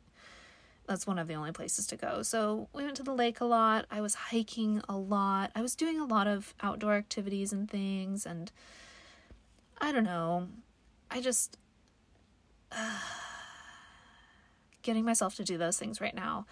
that's 0.88 1.08
one 1.08 1.20
of 1.20 1.28
the 1.28 1.34
only 1.34 1.52
places 1.52 1.88
to 1.88 1.96
go. 1.96 2.22
So 2.22 2.68
we 2.74 2.84
went 2.84 2.98
to 2.98 3.04
the 3.04 3.14
lake 3.14 3.42
a 3.42 3.46
lot. 3.46 3.86
I 3.90 4.02
was 4.02 4.16
hiking 4.16 4.82
a 4.88 4.98
lot. 4.98 5.52
I 5.56 5.62
was 5.62 5.76
doing 5.76 6.00
a 6.00 6.06
lot 6.06 6.28
of 6.28 6.54
outdoor 6.62 6.94
activities 6.94 7.52
and 7.52 7.70
things. 7.70 8.26
And 8.26 8.52
I 9.80 9.92
don't 9.92 10.04
know. 10.04 10.48
I 11.10 11.22
just. 11.22 11.58
Uh, 12.72 13.00
getting 14.82 15.04
myself 15.04 15.36
to 15.36 15.44
do 15.44 15.58
those 15.58 15.80
things 15.80 16.00
right 16.00 16.14
now 16.14 16.46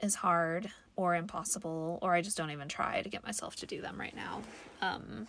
is 0.00 0.14
hard 0.16 0.70
or 0.96 1.14
impossible, 1.14 1.98
or 2.02 2.14
I 2.14 2.22
just 2.22 2.36
don't 2.36 2.50
even 2.50 2.68
try 2.68 3.02
to 3.02 3.08
get 3.08 3.22
myself 3.22 3.54
to 3.56 3.66
do 3.66 3.82
them 3.82 4.00
right 4.00 4.16
now. 4.16 4.42
Um, 4.80 5.28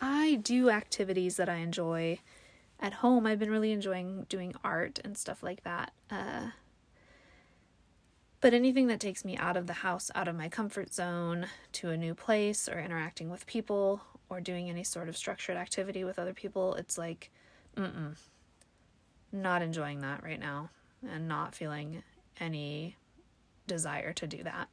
I 0.00 0.36
do 0.42 0.70
activities 0.70 1.36
that 1.36 1.48
I 1.48 1.56
enjoy 1.56 2.18
at 2.80 2.94
home, 2.94 3.26
I've 3.26 3.38
been 3.38 3.50
really 3.50 3.72
enjoying 3.72 4.26
doing 4.28 4.54
art 4.62 5.00
and 5.04 5.16
stuff 5.16 5.42
like 5.42 5.62
that. 5.64 5.92
Uh, 6.10 6.48
but 8.40 8.52
anything 8.52 8.88
that 8.88 9.00
takes 9.00 9.24
me 9.24 9.36
out 9.38 9.56
of 9.56 9.66
the 9.66 9.72
house, 9.72 10.10
out 10.14 10.28
of 10.28 10.36
my 10.36 10.48
comfort 10.48 10.92
zone, 10.92 11.46
to 11.72 11.90
a 11.90 11.96
new 11.96 12.14
place, 12.14 12.68
or 12.68 12.78
interacting 12.78 13.30
with 13.30 13.46
people, 13.46 14.02
or 14.28 14.40
doing 14.40 14.68
any 14.68 14.84
sort 14.84 15.08
of 15.08 15.16
structured 15.16 15.56
activity 15.56 16.04
with 16.04 16.18
other 16.18 16.34
people, 16.34 16.74
it's 16.74 16.98
like, 16.98 17.30
mm 17.76 18.14
not 19.32 19.62
enjoying 19.62 20.00
that 20.00 20.22
right 20.22 20.38
now, 20.38 20.70
and 21.02 21.26
not 21.26 21.56
feeling 21.56 22.04
any 22.38 22.96
desire 23.66 24.12
to 24.12 24.26
do 24.28 24.44
that. 24.44 24.68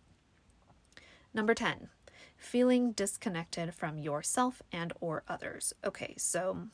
Number 1.34 1.56
10, 1.56 1.90
feeling 2.38 2.92
disconnected 2.92 3.74
from 3.74 3.98
yourself 3.98 4.62
and 4.72 4.94
or 5.00 5.24
others. 5.28 5.74
Okay, 5.84 6.14
so 6.18 6.68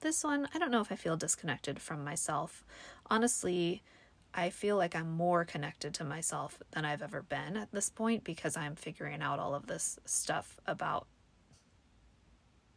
this 0.00 0.24
one, 0.24 0.48
I 0.54 0.58
don't 0.58 0.70
know 0.70 0.80
if 0.80 0.92
I 0.92 0.96
feel 0.96 1.16
disconnected 1.16 1.80
from 1.80 2.04
myself. 2.04 2.64
Honestly, 3.10 3.82
I 4.34 4.50
feel 4.50 4.76
like 4.76 4.94
I'm 4.94 5.10
more 5.10 5.44
connected 5.44 5.94
to 5.94 6.04
myself 6.04 6.60
than 6.70 6.84
I've 6.84 7.02
ever 7.02 7.22
been 7.22 7.56
at 7.56 7.72
this 7.72 7.90
point 7.90 8.24
because 8.24 8.56
I'm 8.56 8.76
figuring 8.76 9.22
out 9.22 9.38
all 9.38 9.54
of 9.54 9.66
this 9.66 9.98
stuff 10.04 10.60
about 10.66 11.06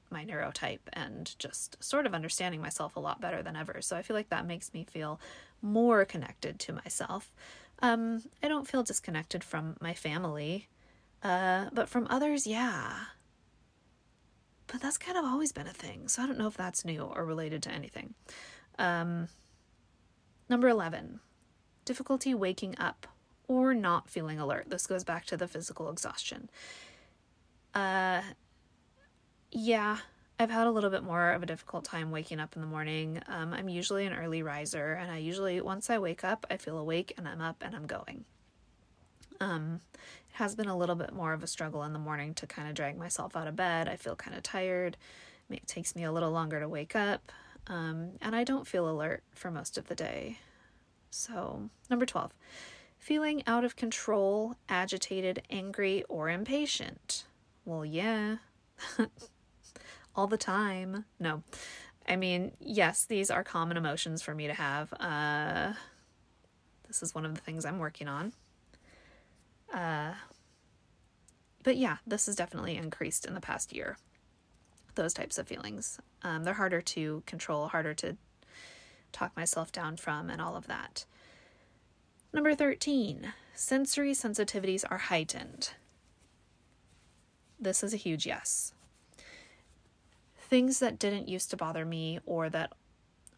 my 0.10 0.24
neurotype 0.24 0.80
and 0.94 1.36
just 1.39 1.84
sort 1.84 2.06
of 2.06 2.13
understanding 2.13 2.62
myself 2.62 2.96
a 2.96 3.00
lot 3.00 3.20
better 3.20 3.44
than 3.44 3.56
ever. 3.56 3.82
So 3.82 3.98
I 3.98 4.01
feel 4.01 4.15
like 4.15 4.30
that 4.30 4.48
makes 4.48 4.74
me 4.74 4.84
feel 4.84 5.20
more 5.62 6.06
connected 6.06 6.60
to 6.60 6.74
myself. 6.74 7.34
Um, 7.80 8.24
I 8.42 8.48
don't 8.48 8.68
feel 8.68 8.84
disconnected 8.84 9.44
from 9.44 9.75
my 9.82 9.94
family, 9.94 10.68
uh, 11.24 11.65
but 11.74 11.89
from 11.89 12.08
others, 12.10 12.48
yeah. 12.48 12.94
But 14.67 14.82
that's 14.82 14.98
kind 14.98 15.17
of 15.17 15.25
always 15.25 15.51
been 15.51 15.67
a 15.67 15.74
thing, 15.74 16.08
so 16.08 16.24
I 16.24 16.27
don't 16.27 16.38
know 16.38 16.48
if 16.48 16.58
that's 16.58 16.86
new 16.86 17.01
or 17.01 17.25
related 17.25 17.62
to 17.63 17.72
anything. 17.72 18.13
Um, 18.79 19.27
number 20.50 20.67
11, 20.67 21.20
difficulty 21.86 22.34
waking 22.34 22.75
up 22.79 23.08
or 23.48 23.74
not 23.74 24.10
feeling 24.10 24.39
alert. 24.39 24.70
This 24.70 24.88
goes 24.88 25.03
back 25.03 25.25
to 25.27 25.38
the 25.38 25.48
physical 25.48 25.89
exhaustion. 25.89 26.50
Uh, 27.74 28.22
yeah, 29.51 29.98
I've 30.39 30.50
had 30.50 30.67
a 30.67 30.72
little 30.72 30.89
bit 30.89 31.03
more 31.03 31.32
of 31.32 31.43
a 31.43 31.46
difficult 31.46 31.86
time 31.86 32.10
waking 32.10 32.39
up 32.39 32.55
in 32.55 32.62
the 32.62 32.67
morning. 32.67 33.22
Um, 33.27 33.53
I'm 33.53 33.70
usually 33.70 34.05
an 34.05 34.13
early 34.13 34.41
riser, 34.41 34.93
and 34.93 35.12
I 35.12 35.17
usually, 35.17 35.62
once 35.62 35.89
I 35.89 36.00
wake 36.00 36.24
up, 36.24 36.46
I 36.50 36.58
feel 36.58 36.77
awake 36.77 37.13
and 37.17 37.27
I'm 37.27 37.41
up 37.41 37.63
and 37.65 37.75
I'm 37.75 37.86
going. 37.86 38.25
Um, 39.39 39.82
has 40.34 40.56
been 40.56 40.68
a 40.68 40.78
little 40.78 40.96
bit 40.96 41.13
more 41.13 41.34
of 41.34 41.44
a 41.44 41.48
struggle 41.48 41.84
in 41.84 41.94
the 41.94 42.00
morning 42.00 42.34
to 42.36 42.48
kind 42.48 42.68
of 42.68 42.74
drag 42.74 42.98
myself 42.98 43.36
out 43.36 43.48
of 43.48 43.56
bed. 43.56 43.88
I 43.88 43.96
feel 43.96 44.16
kind 44.16 44.36
of 44.36 44.44
tired. 44.44 44.98
It 45.50 45.68
takes 45.68 45.96
me 45.96 46.04
a 46.04 46.12
little 46.12 46.32
longer 46.32 46.60
to 46.60 46.68
wake 46.68 46.96
up. 46.96 47.32
Um, 47.68 48.13
and 48.22 48.36
I 48.36 48.44
don't 48.44 48.68
feel 48.68 48.90
alert 48.90 49.24
for 49.34 49.52
most 49.52 49.78
of 49.78 49.88
the 49.88 49.96
day. 49.96 50.40
So, 51.12 51.70
number 51.90 52.06
12, 52.06 52.34
feeling 52.98 53.44
out 53.46 53.63
of 53.63 53.75
control, 53.75 54.56
agitated, 54.68 55.44
angry, 55.50 56.04
or 56.10 56.30
impatient. 56.30 57.25
Well, 57.63 57.86
yeah, 57.86 58.38
all 60.16 60.28
the 60.28 60.38
time. 60.38 61.06
No, 61.20 61.44
I 62.08 62.16
mean, 62.16 62.54
yes, 62.60 63.06
these 63.06 63.30
are 63.30 63.44
common 63.44 63.78
emotions 63.78 64.22
for 64.24 64.34
me 64.34 64.48
to 64.48 64.54
have. 64.54 64.92
Uh, 65.00 65.74
this 66.88 67.04
is 67.04 67.13
one 67.13 67.25
of 67.25 67.36
the 67.36 67.42
things 67.42 67.66
I'm 67.66 67.80
working 67.80 68.08
on. 68.08 68.34
Uh, 69.74 70.13
but 71.63 71.77
yeah, 71.77 71.98
this 72.06 72.27
has 72.27 72.36
definitely 72.36 72.77
increased 72.77 73.25
in 73.25 73.34
the 73.34 73.42
past 73.42 73.74
year. 73.74 73.98
Those 74.96 75.13
types 75.13 75.38
of 75.38 75.48
feelings. 75.48 76.00
Um, 76.22 76.44
they're 76.44 76.53
harder 76.53 76.82
to 76.82 77.24
control, 77.25 77.68
harder 77.68 77.94
to 77.96 78.15
talk 79.12 79.36
myself 79.36 79.72
down 79.72 79.98
from, 79.98 80.30
and 80.30 80.42
all 80.42 80.56
of 80.56 80.68
that. 80.68 81.06
Number 82.32 82.53
13, 82.53 83.34
sensory 83.53 84.12
sensitivities 84.12 84.84
are 84.89 84.98
heightened. 84.98 85.72
This 87.60 87.84
is 87.84 87.94
a 87.94 87.98
huge 87.98 88.25
yes. 88.25 88.74
Things 90.38 90.80
that 90.80 91.00
didn't 91.00 91.30
used 91.30 91.50
to 91.51 91.58
bother 91.58 91.86
me 91.86 92.20
or 92.25 92.50
that 92.50 92.74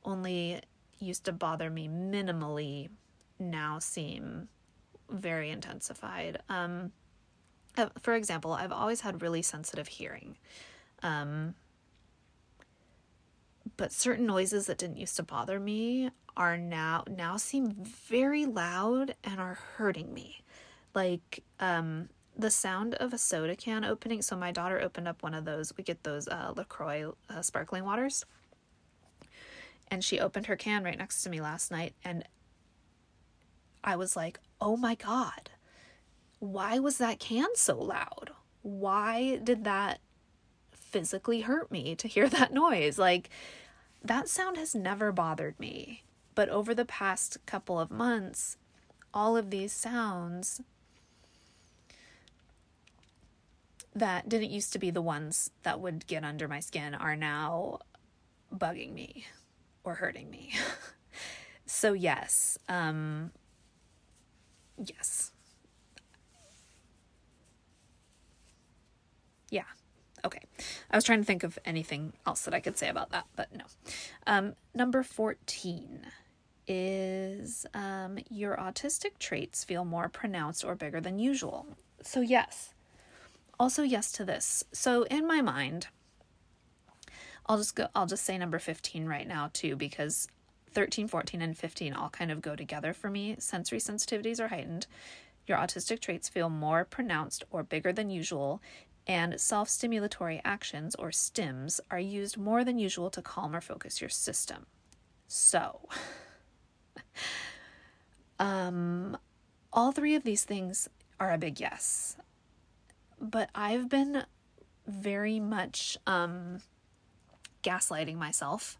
only 0.03 0.61
used 0.99 1.25
to 1.25 1.31
bother 1.31 1.69
me 1.69 1.87
minimally 1.87 2.89
now 3.37 3.79
seem 3.79 4.47
very 5.09 5.49
intensified. 5.49 6.39
Um, 6.49 6.91
uh, 7.77 7.89
for 7.99 8.13
example, 8.13 8.53
I've 8.53 8.71
always 8.71 9.01
had 9.01 9.21
really 9.21 9.41
sensitive 9.41 9.87
hearing. 9.87 10.37
Um, 11.03 11.55
but 13.77 13.91
certain 13.91 14.25
noises 14.25 14.67
that 14.67 14.77
didn't 14.77 14.97
used 14.97 15.15
to 15.17 15.23
bother 15.23 15.59
me 15.59 16.09
are 16.37 16.57
now 16.57 17.03
now 17.09 17.37
seem 17.37 17.71
very 17.71 18.45
loud 18.45 19.15
and 19.23 19.39
are 19.39 19.57
hurting 19.77 20.13
me. 20.13 20.41
Like 20.93 21.43
um 21.59 22.09
the 22.37 22.51
sound 22.51 22.95
of 22.95 23.13
a 23.13 23.17
soda 23.17 23.55
can 23.55 23.85
opening. 23.85 24.21
So 24.21 24.35
my 24.35 24.51
daughter 24.51 24.81
opened 24.81 25.07
up 25.07 25.23
one 25.23 25.33
of 25.33 25.45
those. 25.45 25.75
We 25.77 25.83
get 25.83 26.03
those 26.03 26.27
uh, 26.27 26.53
LaCroix 26.55 27.13
uh, 27.29 27.41
sparkling 27.41 27.85
waters, 27.85 28.25
and 29.87 30.03
she 30.03 30.19
opened 30.19 30.47
her 30.47 30.57
can 30.57 30.83
right 30.83 30.97
next 30.97 31.23
to 31.23 31.29
me 31.29 31.39
last 31.39 31.71
night, 31.71 31.93
and 32.03 32.25
I 33.85 33.95
was 33.95 34.17
like, 34.17 34.39
"Oh 34.59 34.75
my 34.75 34.95
god, 34.95 35.51
why 36.39 36.79
was 36.79 36.97
that 36.97 37.19
can 37.19 37.55
so 37.55 37.77
loud? 37.79 38.31
Why 38.61 39.37
did 39.37 39.63
that 39.63 40.01
physically 40.71 41.41
hurt 41.41 41.71
me 41.71 41.95
to 41.95 42.07
hear 42.07 42.27
that 42.35 42.53
noise? 42.53 42.99
Like." 42.99 43.29
That 44.03 44.29
sound 44.29 44.57
has 44.57 44.75
never 44.75 45.11
bothered 45.11 45.59
me. 45.59 46.03
But 46.35 46.47
over 46.49 46.75
the 46.75 46.85
past 46.85 47.43
couple 47.47 47.79
of 47.79 47.89
months, 47.89 48.57
all 49.15 49.35
of 49.35 49.49
these 49.49 49.71
sounds 49.71 50.61
that 53.95 54.27
didn't 54.27 54.51
used 54.51 54.73
to 54.73 54.79
be 54.79 54.91
the 54.91 55.01
ones 55.01 55.49
that 55.63 55.79
would 55.79 56.05
get 56.05 56.23
under 56.23 56.47
my 56.47 56.59
skin 56.59 56.93
are 56.93 57.15
now 57.15 57.79
bugging 58.53 58.93
me 58.93 59.25
or 59.83 59.95
hurting 59.95 60.29
me. 60.29 60.53
so 61.65 61.93
yes, 61.93 62.59
um 62.67 63.31
yes. 64.83 65.31
Yeah. 69.49 69.63
Okay. 70.25 70.41
I 70.89 70.97
was 70.97 71.03
trying 71.03 71.19
to 71.19 71.25
think 71.25 71.43
of 71.43 71.59
anything 71.65 72.13
else 72.25 72.41
that 72.41 72.53
I 72.53 72.59
could 72.59 72.77
say 72.77 72.89
about 72.89 73.11
that, 73.11 73.25
but 73.35 73.53
no. 73.53 73.65
Um, 74.25 74.53
number 74.73 75.03
14 75.03 76.07
is 76.67 77.65
um, 77.73 78.17
your 78.29 78.57
autistic 78.57 79.19
traits 79.19 79.63
feel 79.63 79.85
more 79.85 80.09
pronounced 80.09 80.65
or 80.65 80.75
bigger 80.75 80.99
than 80.99 81.19
usual. 81.19 81.67
So, 82.01 82.21
yes. 82.21 82.73
Also, 83.59 83.83
yes 83.83 84.11
to 84.13 84.25
this. 84.25 84.63
So, 84.71 85.03
in 85.03 85.27
my 85.27 85.41
mind, 85.41 85.87
I'll 87.45 87.57
just 87.57 87.75
go, 87.75 87.87
I'll 87.93 88.07
just 88.07 88.25
say 88.25 88.37
number 88.37 88.57
15 88.57 89.05
right 89.05 89.27
now, 89.27 89.51
too, 89.53 89.75
because 89.75 90.27
13, 90.75 91.07
14, 91.07 91.41
and 91.41 91.57
15 91.57 91.93
all 91.93 92.09
kind 92.09 92.31
of 92.31 92.41
go 92.41 92.55
together 92.55 92.93
for 92.93 93.09
me. 93.09 93.35
Sensory 93.39 93.79
sensitivities 93.79 94.39
are 94.39 94.49
heightened. 94.49 94.87
Your 95.47 95.57
autistic 95.57 95.99
traits 96.01 96.29
feel 96.29 96.49
more 96.49 96.85
pronounced 96.85 97.43
or 97.49 97.63
bigger 97.63 97.93
than 97.93 98.09
usual, 98.09 98.61
and 99.07 99.39
self 99.39 99.69
stimulatory 99.69 100.41
actions, 100.43 100.95
or 100.95 101.09
STIMs, 101.09 101.79
are 101.89 101.99
used 101.99 102.37
more 102.37 102.63
than 102.63 102.77
usual 102.77 103.09
to 103.11 103.21
calm 103.21 103.55
or 103.55 103.61
focus 103.61 104.01
your 104.01 104.09
system. 104.09 104.65
So, 105.27 105.87
um, 108.39 109.17
all 109.71 109.91
three 109.91 110.15
of 110.15 110.23
these 110.23 110.43
things 110.43 110.89
are 111.19 111.31
a 111.31 111.37
big 111.37 111.59
yes. 111.59 112.17
But 113.21 113.49
I've 113.55 113.89
been 113.89 114.23
very 114.87 115.39
much 115.39 115.97
um, 116.05 116.59
gaslighting 117.63 118.15
myself, 118.15 118.77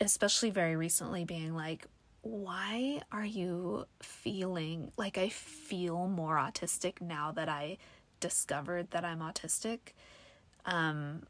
especially 0.00 0.50
very 0.50 0.76
recently, 0.76 1.24
being 1.24 1.54
like, 1.54 1.86
why 2.22 3.02
are 3.10 3.24
you 3.24 3.86
feeling 4.00 4.92
like 4.96 5.18
I 5.18 5.28
feel 5.28 6.06
more 6.06 6.36
autistic 6.36 7.00
now 7.00 7.32
that 7.32 7.48
I 7.48 7.78
discovered 8.22 8.92
that 8.92 9.04
I'm 9.04 9.18
autistic. 9.18 9.78
Um, 10.64 11.24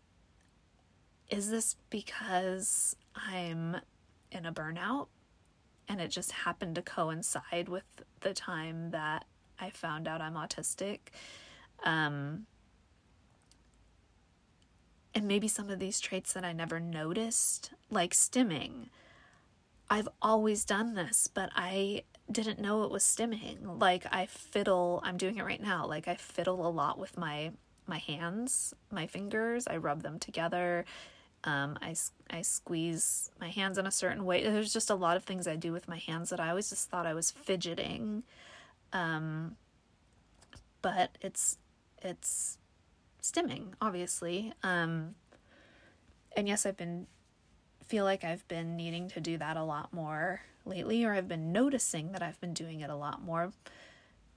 is 1.30 1.50
this 1.50 1.76
because 1.88 2.94
I'm 3.16 3.78
in 4.30 4.46
a 4.46 4.52
burnout 4.52 5.08
and 5.88 6.00
it 6.00 6.08
just 6.08 6.30
happened 6.30 6.74
to 6.76 6.82
coincide 6.82 7.68
with 7.68 7.84
the 8.20 8.34
time 8.34 8.90
that 8.90 9.24
I 9.58 9.70
found 9.70 10.06
out 10.06 10.20
I'm 10.20 10.34
autistic? 10.34 10.98
Um, 11.82 12.46
and 15.14 15.28
maybe 15.28 15.48
some 15.48 15.70
of 15.70 15.78
these 15.78 16.00
traits 16.00 16.32
that 16.32 16.44
I 16.44 16.52
never 16.52 16.80
noticed, 16.80 17.72
like 17.90 18.12
stimming. 18.12 18.88
I've 19.90 20.08
always 20.22 20.64
done 20.64 20.94
this, 20.94 21.28
but 21.32 21.50
I 21.54 22.04
didn't 22.30 22.60
know 22.60 22.84
it 22.84 22.90
was 22.90 23.04
stimming. 23.04 23.80
Like 23.80 24.06
I 24.10 24.26
fiddle, 24.26 25.00
I'm 25.04 25.18
doing 25.18 25.36
it 25.36 25.44
right 25.44 25.62
now. 25.62 25.86
Like 25.86 26.08
I 26.08 26.14
fiddle 26.14 26.66
a 26.66 26.70
lot 26.70 26.98
with 26.98 27.18
my 27.18 27.52
my 27.86 27.98
hands, 27.98 28.74
my 28.90 29.06
fingers. 29.06 29.66
I 29.66 29.76
rub 29.76 30.02
them 30.02 30.18
together. 30.18 30.84
Um, 31.44 31.76
I, 31.82 31.96
I 32.30 32.42
squeeze 32.42 33.30
my 33.40 33.48
hands 33.48 33.76
in 33.76 33.86
a 33.86 33.90
certain 33.90 34.24
way. 34.24 34.44
There's 34.44 34.72
just 34.72 34.90
a 34.90 34.94
lot 34.94 35.16
of 35.16 35.24
things 35.24 35.48
I 35.48 35.56
do 35.56 35.72
with 35.72 35.88
my 35.88 35.98
hands 35.98 36.30
that 36.30 36.38
I 36.38 36.50
always 36.50 36.70
just 36.70 36.88
thought 36.88 37.06
I 37.06 37.14
was 37.14 37.32
fidgeting. 37.32 38.22
Um, 38.92 39.56
but 40.80 41.18
it's 41.20 41.58
it's 42.00 42.58
stimming, 43.22 43.72
obviously. 43.80 44.52
Um, 44.62 45.14
and 46.36 46.48
yes, 46.48 46.66
I've 46.66 46.76
been 46.76 47.06
feel 47.86 48.04
like 48.04 48.24
I've 48.24 48.46
been 48.48 48.76
needing 48.76 49.08
to 49.10 49.20
do 49.20 49.36
that 49.38 49.56
a 49.56 49.64
lot 49.64 49.92
more 49.92 50.40
lately, 50.64 51.04
or 51.04 51.12
I've 51.12 51.28
been 51.28 51.52
noticing 51.52 52.12
that 52.12 52.22
I've 52.22 52.40
been 52.40 52.54
doing 52.54 52.80
it 52.80 52.90
a 52.90 52.96
lot 52.96 53.22
more. 53.22 53.52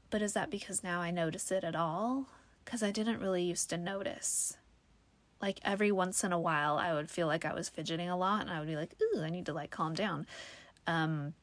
But 0.10 0.22
is 0.22 0.34
that 0.34 0.50
because 0.50 0.84
now 0.84 1.02
I 1.02 1.12
notice 1.12 1.52
it 1.52 1.64
at 1.64 1.76
all? 1.76 2.28
Because 2.64 2.84
I 2.84 2.92
didn't 2.92 3.20
really 3.20 3.44
used 3.44 3.70
to 3.70 3.78
notice. 3.78 4.58
Like 5.42 5.60
every 5.64 5.92
once 5.92 6.24
in 6.24 6.32
a 6.32 6.40
while, 6.40 6.78
I 6.78 6.94
would 6.94 7.10
feel 7.10 7.28
like 7.28 7.46
I 7.46 7.54
was 7.54 7.70
fidgeting 7.70 8.10
a 8.10 8.18
lot, 8.18 8.42
and 8.42 8.50
I 8.50 8.60
would 8.60 8.68
be 8.68 8.76
like, 8.76 8.96
"Ooh, 9.02 9.22
I 9.22 9.30
need 9.30 9.46
to 9.46 9.54
like 9.54 9.70
calm 9.70 9.94
down." 9.94 10.26
Um, 10.88 11.34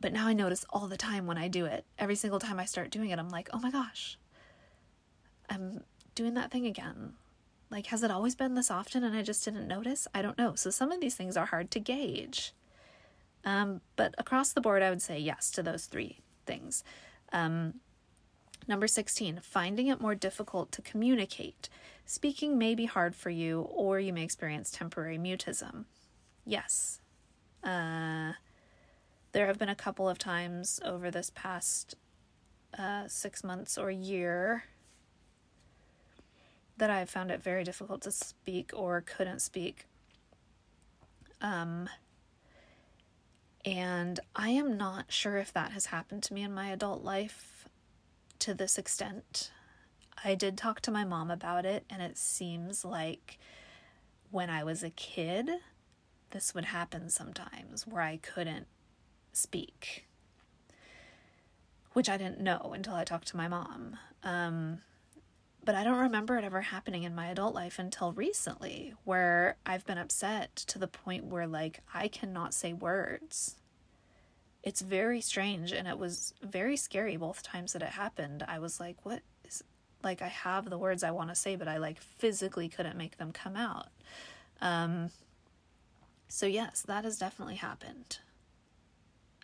but 0.00 0.12
now 0.12 0.26
I 0.26 0.32
notice 0.32 0.64
all 0.70 0.86
the 0.86 0.96
time 0.96 1.26
when 1.26 1.38
I 1.38 1.48
do 1.48 1.66
it. 1.66 1.84
Every 1.98 2.14
single 2.14 2.38
time 2.38 2.58
I 2.58 2.64
start 2.64 2.90
doing 2.90 3.10
it, 3.10 3.18
I'm 3.18 3.28
like, 3.28 3.48
"Oh 3.52 3.58
my 3.58 3.70
gosh, 3.70 4.18
I'm 5.48 5.84
doing 6.14 6.34
that 6.34 6.50
thing 6.50 6.66
again." 6.66 7.14
Like, 7.70 7.86
has 7.86 8.02
it 8.02 8.10
always 8.10 8.34
been 8.34 8.54
this 8.54 8.70
often 8.70 9.04
and 9.04 9.14
I 9.14 9.22
just 9.22 9.44
didn't 9.44 9.68
notice? 9.68 10.08
I 10.14 10.22
don't 10.22 10.38
know. 10.38 10.54
So, 10.54 10.70
some 10.70 10.90
of 10.90 11.00
these 11.00 11.14
things 11.14 11.36
are 11.36 11.46
hard 11.46 11.70
to 11.72 11.80
gauge. 11.80 12.54
Um, 13.44 13.82
but 13.96 14.14
across 14.18 14.52
the 14.52 14.60
board, 14.60 14.82
I 14.82 14.90
would 14.90 15.02
say 15.02 15.18
yes 15.18 15.50
to 15.52 15.62
those 15.62 15.86
three 15.86 16.20
things. 16.46 16.82
Um, 17.32 17.74
number 18.66 18.86
16, 18.86 19.40
finding 19.42 19.88
it 19.88 20.00
more 20.00 20.14
difficult 20.14 20.72
to 20.72 20.82
communicate. 20.82 21.68
Speaking 22.04 22.56
may 22.56 22.74
be 22.74 22.86
hard 22.86 23.14
for 23.14 23.30
you, 23.30 23.60
or 23.60 24.00
you 24.00 24.12
may 24.12 24.24
experience 24.24 24.70
temporary 24.70 25.18
mutism. 25.18 25.84
Yes. 26.46 27.00
Uh, 27.62 28.32
there 29.32 29.46
have 29.46 29.58
been 29.58 29.68
a 29.68 29.74
couple 29.74 30.08
of 30.08 30.18
times 30.18 30.80
over 30.84 31.10
this 31.10 31.30
past 31.34 31.96
uh, 32.78 33.06
six 33.08 33.44
months 33.44 33.76
or 33.76 33.90
year 33.90 34.64
that 36.78 36.90
I 36.90 37.04
found 37.04 37.30
it 37.30 37.42
very 37.42 37.64
difficult 37.64 38.02
to 38.02 38.10
speak 38.10 38.70
or 38.74 39.02
couldn't 39.02 39.40
speak. 39.40 39.86
Um, 41.40 41.88
and 43.64 44.18
I 44.34 44.50
am 44.50 44.76
not 44.76 45.06
sure 45.12 45.36
if 45.36 45.52
that 45.52 45.72
has 45.72 45.86
happened 45.86 46.22
to 46.24 46.34
me 46.34 46.42
in 46.42 46.54
my 46.54 46.68
adult 46.68 47.04
life 47.04 47.68
to 48.40 48.54
this 48.54 48.78
extent. 48.78 49.50
I 50.24 50.34
did 50.34 50.56
talk 50.56 50.80
to 50.82 50.90
my 50.90 51.04
mom 51.04 51.30
about 51.30 51.64
it, 51.64 51.84
and 51.90 52.02
it 52.02 52.16
seems 52.16 52.84
like 52.84 53.38
when 54.30 54.50
I 54.50 54.64
was 54.64 54.82
a 54.82 54.90
kid, 54.90 55.50
this 56.30 56.54
would 56.54 56.66
happen 56.66 57.08
sometimes 57.10 57.86
where 57.86 58.02
I 58.02 58.16
couldn't 58.16 58.66
speak, 59.32 60.06
which 61.92 62.08
I 62.08 62.16
didn't 62.16 62.40
know 62.40 62.72
until 62.74 62.94
I 62.94 63.04
talked 63.04 63.28
to 63.28 63.36
my 63.36 63.48
mom. 63.48 63.96
Um, 64.22 64.80
but 65.68 65.74
I 65.74 65.84
don't 65.84 65.98
remember 65.98 66.38
it 66.38 66.44
ever 66.44 66.62
happening 66.62 67.02
in 67.02 67.14
my 67.14 67.26
adult 67.26 67.54
life 67.54 67.78
until 67.78 68.12
recently, 68.12 68.94
where 69.04 69.58
I've 69.66 69.84
been 69.84 69.98
upset 69.98 70.56
to 70.56 70.78
the 70.78 70.88
point 70.88 71.26
where, 71.26 71.46
like, 71.46 71.80
I 71.92 72.08
cannot 72.08 72.54
say 72.54 72.72
words. 72.72 73.56
It's 74.62 74.80
very 74.80 75.20
strange, 75.20 75.72
and 75.72 75.86
it 75.86 75.98
was 75.98 76.32
very 76.42 76.78
scary 76.78 77.18
both 77.18 77.42
times 77.42 77.74
that 77.74 77.82
it 77.82 77.90
happened. 77.90 78.46
I 78.48 78.60
was 78.60 78.80
like, 78.80 79.04
what 79.04 79.20
is, 79.44 79.62
like, 80.02 80.22
I 80.22 80.28
have 80.28 80.70
the 80.70 80.78
words 80.78 81.02
I 81.02 81.10
want 81.10 81.28
to 81.28 81.34
say, 81.34 81.54
but 81.54 81.68
I, 81.68 81.76
like, 81.76 82.00
physically 82.00 82.70
couldn't 82.70 82.96
make 82.96 83.18
them 83.18 83.30
come 83.30 83.54
out. 83.54 83.88
Um, 84.62 85.10
so, 86.28 86.46
yes, 86.46 86.80
that 86.88 87.04
has 87.04 87.18
definitely 87.18 87.56
happened. 87.56 88.20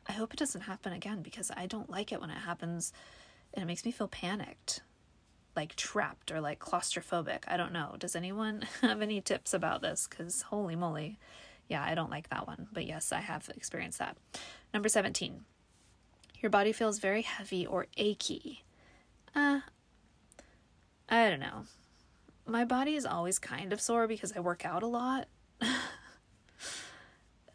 I 0.07 0.13
hope 0.13 0.33
it 0.33 0.39
doesn't 0.39 0.63
happen 0.63 0.95
again 0.95 1.21
because 1.21 1.51
I 1.55 1.67
don't 1.67 1.91
like 1.91 2.13
it 2.13 2.21
when 2.23 2.31
it 2.31 2.39
happens 2.39 2.95
and 3.53 3.63
it 3.63 3.67
makes 3.67 3.85
me 3.85 3.91
feel 3.91 4.09
panicked 4.09 4.81
like 5.57 5.77
trapped 5.77 6.31
or 6.31 6.41
like 6.41 6.59
claustrophobic. 6.59 7.45
I 7.47 7.57
don't 7.57 7.73
know. 7.73 7.95
Does 7.99 8.17
anyone 8.17 8.65
have 8.81 9.03
any 9.03 9.21
tips 9.21 9.55
about 9.55 9.83
this? 9.83 10.07
Because 10.09 10.43
holy 10.43 10.77
moly. 10.77 11.19
Yeah, 11.69 11.83
I 11.83 11.95
don't 11.95 12.11
like 12.11 12.29
that 12.29 12.47
one. 12.47 12.69
But 12.73 12.87
yes, 12.87 13.13
I 13.13 13.21
have 13.21 13.49
experienced 13.57 13.99
that. 13.99 14.17
Number 14.73 14.89
17. 14.89 15.45
Your 16.41 16.51
body 16.51 16.73
feels 16.73 16.99
very 16.99 17.23
heavy 17.23 17.67
or 17.67 17.87
achy. 17.97 18.65
Uh, 19.35 19.61
I 21.09 21.31
don't 21.31 21.41
know. 21.41 21.65
my 22.47 22.65
body 22.65 22.95
is 22.95 23.07
always 23.07 23.39
kind 23.39 23.73
of 23.73 23.81
sore 23.81 24.07
because 24.07 24.33
I 24.37 24.41
work 24.41 24.65
out 24.67 24.83
a 24.83 24.87
lot. 24.87 25.29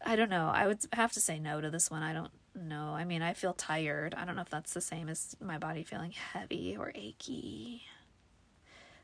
I 0.06 0.16
don't 0.16 0.30
know. 0.30 0.50
I 0.52 0.66
would 0.66 0.80
have 0.94 1.12
to 1.14 1.22
say 1.22 1.40
no 1.40 1.62
to 1.62 1.70
this 1.70 1.92
one. 1.92 2.02
I 2.04 2.14
don't 2.14 2.32
know. 2.68 2.94
I 2.96 3.06
mean, 3.06 3.22
I 3.22 3.34
feel 3.34 3.54
tired. 3.54 4.14
I 4.16 4.26
don't 4.26 4.36
know 4.36 4.42
if 4.42 4.50
that's 4.50 4.74
the 4.74 4.82
same 4.82 5.10
as 5.10 5.36
my 5.42 5.58
body 5.58 5.84
feeling 5.84 6.12
heavy 6.12 6.76
or 6.78 6.92
achy. 6.96 7.84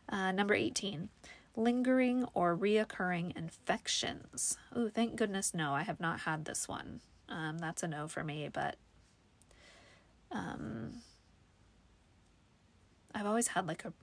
Uh, 0.07 0.31
number 0.31 0.53
18, 0.53 1.09
lingering 1.55 2.25
or 2.33 2.55
reoccurring 2.55 3.35
infections. 3.35 4.57
Oh, 4.75 4.89
thank 4.89 5.15
goodness, 5.15 5.53
no, 5.53 5.73
I 5.73 5.83
have 5.83 5.99
not 5.99 6.21
had 6.21 6.45
this 6.45 6.67
one. 6.67 7.01
Um, 7.27 7.57
that's 7.57 7.81
a 7.81 7.87
no 7.87 8.07
for 8.07 8.23
me, 8.23 8.49
but 8.51 8.75
um, 10.31 11.01
I've 13.15 13.25
always 13.25 13.47
had 13.47 13.67
like 13.67 13.85
a 13.85 13.93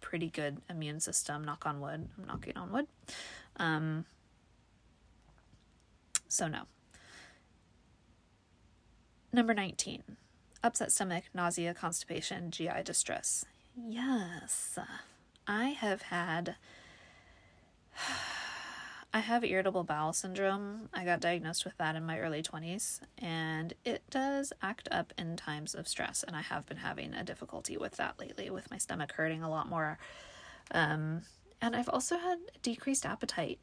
pretty 0.00 0.28
good 0.28 0.58
immune 0.70 1.00
system, 1.00 1.42
knock 1.42 1.66
on 1.66 1.80
wood. 1.80 2.08
I'm 2.16 2.26
knocking 2.26 2.56
on 2.56 2.72
wood. 2.72 2.86
Um, 3.56 4.04
so, 6.28 6.46
no. 6.46 6.62
Number 9.32 9.54
19 9.54 10.02
upset 10.62 10.92
stomach, 10.92 11.24
nausea, 11.34 11.74
constipation, 11.74 12.50
GI 12.50 12.82
distress. 12.84 13.44
Yes, 13.76 14.78
I 15.46 15.68
have 15.68 16.02
had. 16.02 16.56
I 19.14 19.20
have 19.20 19.42
irritable 19.42 19.84
bowel 19.84 20.12
syndrome. 20.12 20.90
I 20.92 21.06
got 21.06 21.20
diagnosed 21.20 21.64
with 21.64 21.78
that 21.78 21.96
in 21.96 22.04
my 22.04 22.18
early 22.18 22.42
20s, 22.42 23.00
and 23.16 23.72
it 23.82 24.02
does 24.10 24.52
act 24.60 24.86
up 24.90 25.14
in 25.16 25.34
times 25.34 25.74
of 25.74 25.88
stress. 25.88 26.22
And 26.22 26.36
I 26.36 26.42
have 26.42 26.66
been 26.66 26.76
having 26.76 27.14
a 27.14 27.24
difficulty 27.24 27.78
with 27.78 27.96
that 27.96 28.20
lately, 28.20 28.50
with 28.50 28.70
my 28.70 28.76
stomach 28.76 29.12
hurting 29.12 29.42
a 29.42 29.48
lot 29.48 29.66
more. 29.66 29.98
Um, 30.72 31.22
and 31.62 31.74
I've 31.74 31.88
also 31.88 32.18
had 32.18 32.38
decreased 32.60 33.06
appetite 33.06 33.58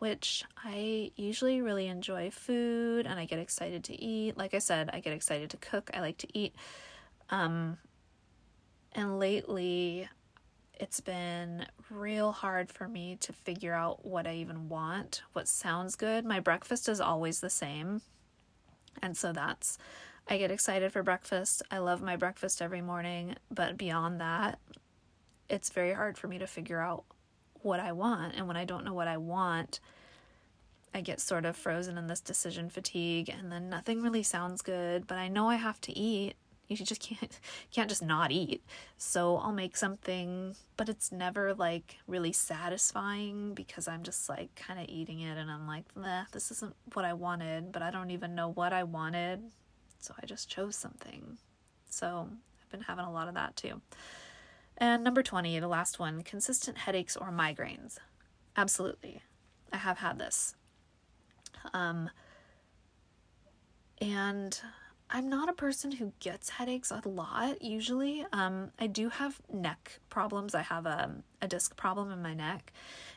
which 0.00 0.44
I 0.56 1.12
usually 1.14 1.60
really 1.60 1.86
enjoy 1.86 2.30
food 2.30 3.06
and 3.06 3.20
I 3.20 3.26
get 3.26 3.38
excited 3.38 3.84
to 3.84 4.02
eat. 4.02 4.34
Like 4.36 4.54
I 4.54 4.58
said, 4.58 4.88
I 4.94 5.00
get 5.00 5.12
excited 5.12 5.50
to 5.50 5.58
cook. 5.58 5.90
I 5.92 6.00
like 6.00 6.16
to 6.18 6.28
eat. 6.38 6.54
Um, 7.28 7.76
and 8.94 9.18
lately, 9.18 10.08
it's 10.72 11.00
been 11.00 11.66
real 11.90 12.32
hard 12.32 12.72
for 12.72 12.88
me 12.88 13.16
to 13.20 13.34
figure 13.34 13.74
out 13.74 14.06
what 14.06 14.26
I 14.26 14.36
even 14.36 14.70
want, 14.70 15.20
what 15.34 15.46
sounds 15.46 15.96
good. 15.96 16.24
My 16.24 16.40
breakfast 16.40 16.88
is 16.88 16.98
always 16.98 17.40
the 17.40 17.50
same. 17.50 18.00
And 19.02 19.14
so 19.14 19.34
that's, 19.34 19.76
I 20.26 20.38
get 20.38 20.50
excited 20.50 20.92
for 20.92 21.02
breakfast. 21.02 21.62
I 21.70 21.76
love 21.76 22.00
my 22.00 22.16
breakfast 22.16 22.62
every 22.62 22.80
morning. 22.80 23.34
But 23.50 23.76
beyond 23.76 24.18
that, 24.22 24.60
it's 25.50 25.68
very 25.68 25.92
hard 25.92 26.16
for 26.16 26.26
me 26.26 26.38
to 26.38 26.46
figure 26.46 26.80
out 26.80 27.04
what 27.62 27.80
I 27.80 27.92
want. 27.92 28.34
And 28.36 28.46
when 28.46 28.56
I 28.56 28.64
don't 28.64 28.84
know 28.84 28.94
what 28.94 29.08
I 29.08 29.16
want, 29.16 29.80
I 30.94 31.00
get 31.00 31.20
sort 31.20 31.44
of 31.44 31.56
frozen 31.56 31.96
in 31.96 32.08
this 32.08 32.20
decision 32.20 32.68
fatigue 32.68 33.28
and 33.28 33.50
then 33.50 33.68
nothing 33.68 34.02
really 34.02 34.22
sounds 34.22 34.62
good, 34.62 35.06
but 35.06 35.18
I 35.18 35.28
know 35.28 35.48
I 35.48 35.56
have 35.56 35.80
to 35.82 35.96
eat. 35.96 36.34
You 36.68 36.76
just 36.84 37.00
can't 37.00 37.38
can't 37.72 37.88
just 37.88 38.02
not 38.02 38.30
eat. 38.32 38.62
So 38.96 39.36
I'll 39.36 39.52
make 39.52 39.76
something, 39.76 40.56
but 40.76 40.88
it's 40.88 41.12
never 41.12 41.54
like 41.54 41.98
really 42.06 42.32
satisfying 42.32 43.54
because 43.54 43.88
I'm 43.88 44.02
just 44.02 44.28
like 44.28 44.54
kind 44.54 44.80
of 44.80 44.86
eating 44.88 45.20
it 45.20 45.36
and 45.36 45.50
I'm 45.50 45.66
like, 45.66 45.84
"Nah, 45.96 46.24
this 46.32 46.50
isn't 46.52 46.74
what 46.94 47.04
I 47.04 47.12
wanted, 47.12 47.72
but 47.72 47.82
I 47.82 47.90
don't 47.90 48.10
even 48.10 48.34
know 48.34 48.48
what 48.50 48.72
I 48.72 48.84
wanted." 48.84 49.42
So 50.00 50.14
I 50.20 50.26
just 50.26 50.48
chose 50.48 50.76
something. 50.76 51.38
So 51.88 52.28
I've 52.62 52.70
been 52.70 52.82
having 52.82 53.04
a 53.04 53.12
lot 53.12 53.28
of 53.28 53.34
that 53.34 53.56
too. 53.56 53.80
And 54.80 55.04
number 55.04 55.22
20, 55.22 55.60
the 55.60 55.68
last 55.68 55.98
one 55.98 56.22
consistent 56.22 56.78
headaches 56.78 57.16
or 57.16 57.30
migraines. 57.30 57.98
Absolutely. 58.56 59.22
I 59.72 59.76
have 59.76 59.98
had 59.98 60.18
this. 60.18 60.56
Um, 61.74 62.08
and 64.00 64.58
I'm 65.10 65.28
not 65.28 65.48
a 65.48 65.52
person 65.52 65.92
who 65.92 66.12
gets 66.20 66.48
headaches 66.48 66.90
a 66.90 67.06
lot 67.06 67.60
usually. 67.62 68.24
Um, 68.32 68.70
I 68.78 68.86
do 68.86 69.10
have 69.10 69.40
neck 69.52 70.00
problems. 70.08 70.54
I 70.54 70.62
have 70.62 70.86
a, 70.86 71.10
a 71.42 71.48
disc 71.48 71.76
problem 71.76 72.10
in 72.10 72.22
my 72.22 72.32
neck. 72.32 72.72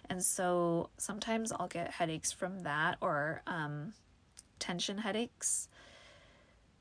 And 0.09 0.21
so 0.23 0.89
sometimes 0.97 1.51
I'll 1.51 1.67
get 1.67 1.91
headaches 1.91 2.31
from 2.31 2.59
that 2.61 2.97
or 2.99 3.41
um, 3.47 3.93
tension 4.59 4.97
headaches 4.97 5.69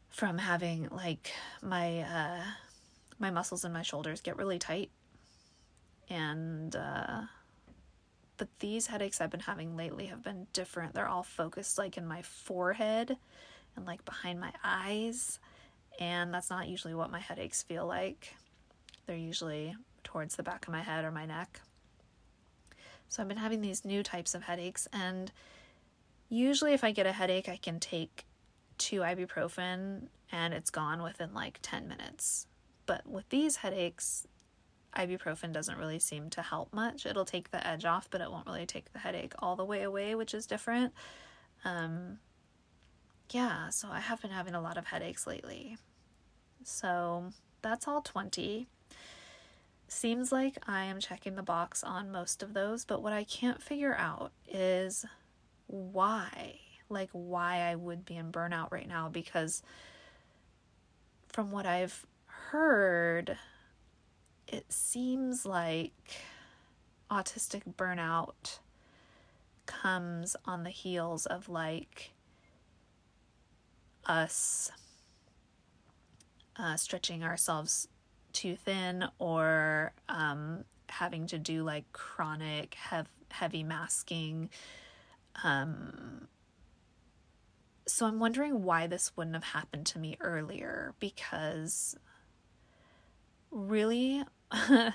from 0.08 0.38
having 0.38 0.88
like 0.90 1.32
my 1.62 2.00
uh, 2.00 2.42
my 3.22 3.30
muscles 3.30 3.64
in 3.64 3.72
my 3.72 3.82
shoulders 3.82 4.20
get 4.20 4.36
really 4.36 4.58
tight 4.58 4.90
and 6.10 6.76
uh, 6.76 7.22
but 8.36 8.48
these 8.58 8.88
headaches 8.88 9.20
I've 9.20 9.30
been 9.30 9.40
having 9.40 9.76
lately 9.76 10.06
have 10.06 10.22
been 10.22 10.46
different. 10.52 10.94
They're 10.94 11.08
all 11.08 11.22
focused 11.22 11.78
like 11.78 11.96
in 11.96 12.06
my 12.06 12.22
forehead 12.22 13.16
and 13.76 13.86
like 13.86 14.04
behind 14.04 14.40
my 14.40 14.52
eyes, 14.62 15.38
and 15.98 16.34
that's 16.34 16.50
not 16.50 16.68
usually 16.68 16.94
what 16.94 17.10
my 17.10 17.20
headaches 17.20 17.62
feel 17.62 17.86
like. 17.86 18.34
They're 19.06 19.16
usually 19.16 19.76
towards 20.04 20.36
the 20.36 20.42
back 20.42 20.66
of 20.66 20.72
my 20.72 20.82
head 20.82 21.04
or 21.04 21.10
my 21.10 21.24
neck. 21.24 21.60
So 23.08 23.22
I've 23.22 23.28
been 23.28 23.36
having 23.36 23.60
these 23.60 23.84
new 23.84 24.02
types 24.02 24.34
of 24.34 24.42
headaches, 24.42 24.88
and 24.92 25.30
usually 26.28 26.72
if 26.72 26.82
I 26.84 26.92
get 26.92 27.06
a 27.06 27.12
headache, 27.12 27.48
I 27.48 27.56
can 27.56 27.78
take 27.78 28.24
two 28.76 29.00
ibuprofen 29.00 30.08
and 30.32 30.54
it's 30.54 30.70
gone 30.70 31.02
within 31.02 31.32
like 31.34 31.58
10 31.62 31.86
minutes. 31.88 32.46
But 32.92 33.06
with 33.06 33.26
these 33.30 33.56
headaches, 33.56 34.26
ibuprofen 34.94 35.50
doesn't 35.50 35.78
really 35.78 35.98
seem 35.98 36.28
to 36.28 36.42
help 36.42 36.74
much. 36.74 37.06
It'll 37.06 37.24
take 37.24 37.50
the 37.50 37.66
edge 37.66 37.86
off, 37.86 38.10
but 38.10 38.20
it 38.20 38.30
won't 38.30 38.46
really 38.46 38.66
take 38.66 38.92
the 38.92 38.98
headache 38.98 39.32
all 39.38 39.56
the 39.56 39.64
way 39.64 39.82
away, 39.82 40.14
which 40.14 40.34
is 40.34 40.44
different. 40.44 40.92
Um, 41.64 42.18
yeah, 43.30 43.70
so 43.70 43.88
I 43.90 44.00
have 44.00 44.20
been 44.20 44.30
having 44.30 44.54
a 44.54 44.60
lot 44.60 44.76
of 44.76 44.88
headaches 44.88 45.26
lately. 45.26 45.78
So 46.64 47.30
that's 47.62 47.88
all 47.88 48.02
20. 48.02 48.68
Seems 49.88 50.30
like 50.30 50.58
I 50.68 50.84
am 50.84 51.00
checking 51.00 51.36
the 51.36 51.42
box 51.42 51.82
on 51.82 52.12
most 52.12 52.42
of 52.42 52.52
those, 52.52 52.84
but 52.84 53.02
what 53.02 53.14
I 53.14 53.24
can't 53.24 53.62
figure 53.62 53.96
out 53.96 54.32
is 54.46 55.06
why. 55.66 56.56
Like, 56.90 57.08
why 57.12 57.60
I 57.60 57.74
would 57.74 58.04
be 58.04 58.18
in 58.18 58.32
burnout 58.32 58.70
right 58.70 58.86
now 58.86 59.08
because 59.08 59.62
from 61.28 61.50
what 61.50 61.64
I've 61.64 62.06
heard, 62.52 63.38
it 64.46 64.70
seems 64.70 65.46
like 65.46 66.20
autistic 67.10 67.62
burnout 67.78 68.58
comes 69.64 70.36
on 70.44 70.62
the 70.62 70.70
heels 70.70 71.24
of 71.24 71.48
like 71.48 72.10
us 74.04 74.70
uh, 76.56 76.76
stretching 76.76 77.24
ourselves 77.24 77.88
too 78.34 78.54
thin 78.54 79.06
or 79.18 79.94
um, 80.10 80.64
having 80.90 81.26
to 81.28 81.38
do 81.38 81.62
like 81.62 81.90
chronic 81.92 82.74
hev- 82.74 83.08
heavy 83.30 83.62
masking. 83.62 84.50
Um, 85.42 86.28
so 87.84 88.06
i'm 88.06 88.20
wondering 88.20 88.62
why 88.62 88.86
this 88.86 89.10
wouldn't 89.16 89.34
have 89.34 89.42
happened 89.42 89.84
to 89.84 89.98
me 89.98 90.16
earlier 90.20 90.94
because 91.00 91.96
really 93.52 94.24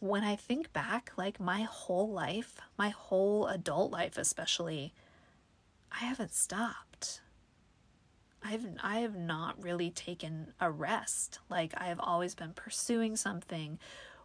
when 0.00 0.24
I 0.24 0.36
think 0.36 0.72
back, 0.72 1.12
like 1.16 1.40
my 1.40 1.62
whole 1.62 2.10
life, 2.10 2.56
my 2.76 2.90
whole 2.90 3.46
adult 3.46 3.90
life 3.90 4.16
especially, 4.16 4.92
I 5.90 6.04
haven't 6.04 6.34
stopped. 6.34 7.22
I've 8.42 8.66
I 8.82 9.00
have 9.00 9.16
not 9.16 9.62
really 9.62 9.90
taken 9.90 10.52
a 10.60 10.70
rest. 10.70 11.40
Like 11.50 11.74
I 11.76 11.86
have 11.86 12.00
always 12.00 12.34
been 12.34 12.52
pursuing 12.52 13.16
something, 13.16 13.78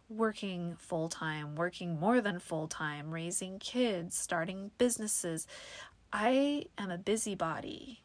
working 0.08 0.76
full 0.78 1.08
time, 1.08 1.56
working 1.56 1.98
more 1.98 2.20
than 2.20 2.38
full 2.38 2.68
time, 2.68 3.10
raising 3.10 3.58
kids, 3.58 4.16
starting 4.16 4.70
businesses. 4.78 5.46
I 6.12 6.66
am 6.78 6.90
a 6.90 6.98
busybody. 6.98 8.02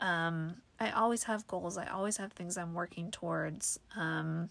Um, 0.00 0.62
I 0.80 0.90
always 0.90 1.24
have 1.24 1.46
goals. 1.46 1.76
I 1.76 1.86
always 1.86 2.16
have 2.16 2.32
things 2.32 2.56
I'm 2.56 2.72
working 2.72 3.10
towards. 3.10 3.78
Um, 3.94 4.48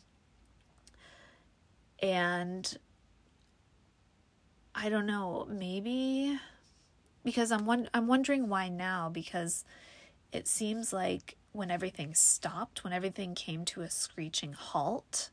and 2.02 2.78
I 4.76 4.90
don't 4.90 5.08
know, 5.08 5.48
maybe 5.50 6.40
because 7.26 7.52
I'm 7.52 7.66
one 7.66 7.90
I'm 7.94 8.08
wondering 8.08 8.48
why 8.48 8.70
now 8.70 9.10
because 9.10 9.66
it 10.32 10.48
seems 10.48 10.94
like 10.94 11.36
when 11.52 11.72
everything 11.72 12.14
stopped, 12.14 12.84
when 12.84 12.94
everything 12.94 13.34
came 13.34 13.66
to 13.66 13.82
a 13.82 13.90
screeching 13.90 14.54
halt, 14.54 15.32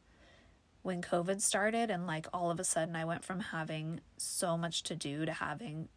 when 0.82 1.02
COVID 1.02 1.42
started 1.42 1.90
and 1.90 2.06
like 2.06 2.26
all 2.32 2.50
of 2.50 2.58
a 2.58 2.64
sudden 2.64 2.96
I 2.96 3.04
went 3.04 3.22
from 3.24 3.40
having 3.40 4.00
so 4.16 4.56
much 4.56 4.82
to 4.84 4.96
do 4.96 5.26
to 5.26 5.32
having 5.32 5.88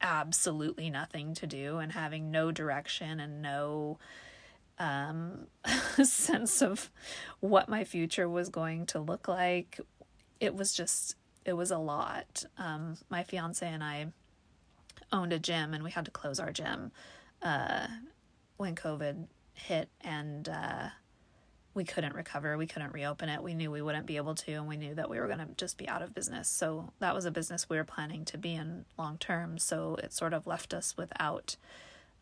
absolutely 0.00 0.90
nothing 0.90 1.34
to 1.34 1.46
do 1.46 1.78
and 1.78 1.92
having 1.92 2.30
no 2.30 2.50
direction 2.50 3.20
and 3.20 3.42
no 3.42 3.98
um, 4.78 5.46
sense 6.02 6.62
of 6.62 6.90
what 7.40 7.68
my 7.68 7.84
future 7.84 8.28
was 8.28 8.48
going 8.48 8.86
to 8.86 9.00
look 9.00 9.28
like. 9.28 9.80
It 10.40 10.54
was 10.54 10.72
just, 10.72 11.16
it 11.44 11.52
was 11.52 11.70
a 11.70 11.78
lot. 11.78 12.44
Um, 12.58 12.96
my 13.08 13.22
fiance 13.22 13.66
and 13.66 13.82
I 13.82 14.06
owned 15.12 15.32
a 15.32 15.38
gym 15.38 15.74
and 15.74 15.84
we 15.84 15.90
had 15.90 16.04
to 16.06 16.10
close 16.10 16.40
our 16.40 16.52
gym 16.52 16.90
uh, 17.42 17.86
when 18.56 18.74
COVID 18.74 19.26
hit 19.54 19.88
and 20.00 20.48
uh, 20.48 20.88
we 21.74 21.84
couldn't 21.84 22.14
recover. 22.14 22.56
We 22.58 22.66
couldn't 22.66 22.92
reopen 22.92 23.28
it. 23.28 23.42
We 23.42 23.54
knew 23.54 23.70
we 23.70 23.82
wouldn't 23.82 24.06
be 24.06 24.16
able 24.16 24.34
to, 24.34 24.52
and 24.52 24.68
we 24.68 24.76
knew 24.76 24.94
that 24.94 25.08
we 25.08 25.18
were 25.18 25.26
going 25.26 25.38
to 25.38 25.48
just 25.56 25.78
be 25.78 25.88
out 25.88 26.02
of 26.02 26.14
business. 26.14 26.48
So 26.48 26.92
that 26.98 27.14
was 27.14 27.24
a 27.24 27.30
business 27.30 27.68
we 27.68 27.76
were 27.76 27.84
planning 27.84 28.24
to 28.26 28.38
be 28.38 28.54
in 28.54 28.84
long 28.98 29.16
term. 29.18 29.58
So 29.58 29.96
it 30.02 30.12
sort 30.12 30.34
of 30.34 30.46
left 30.46 30.74
us 30.74 30.96
without 30.96 31.56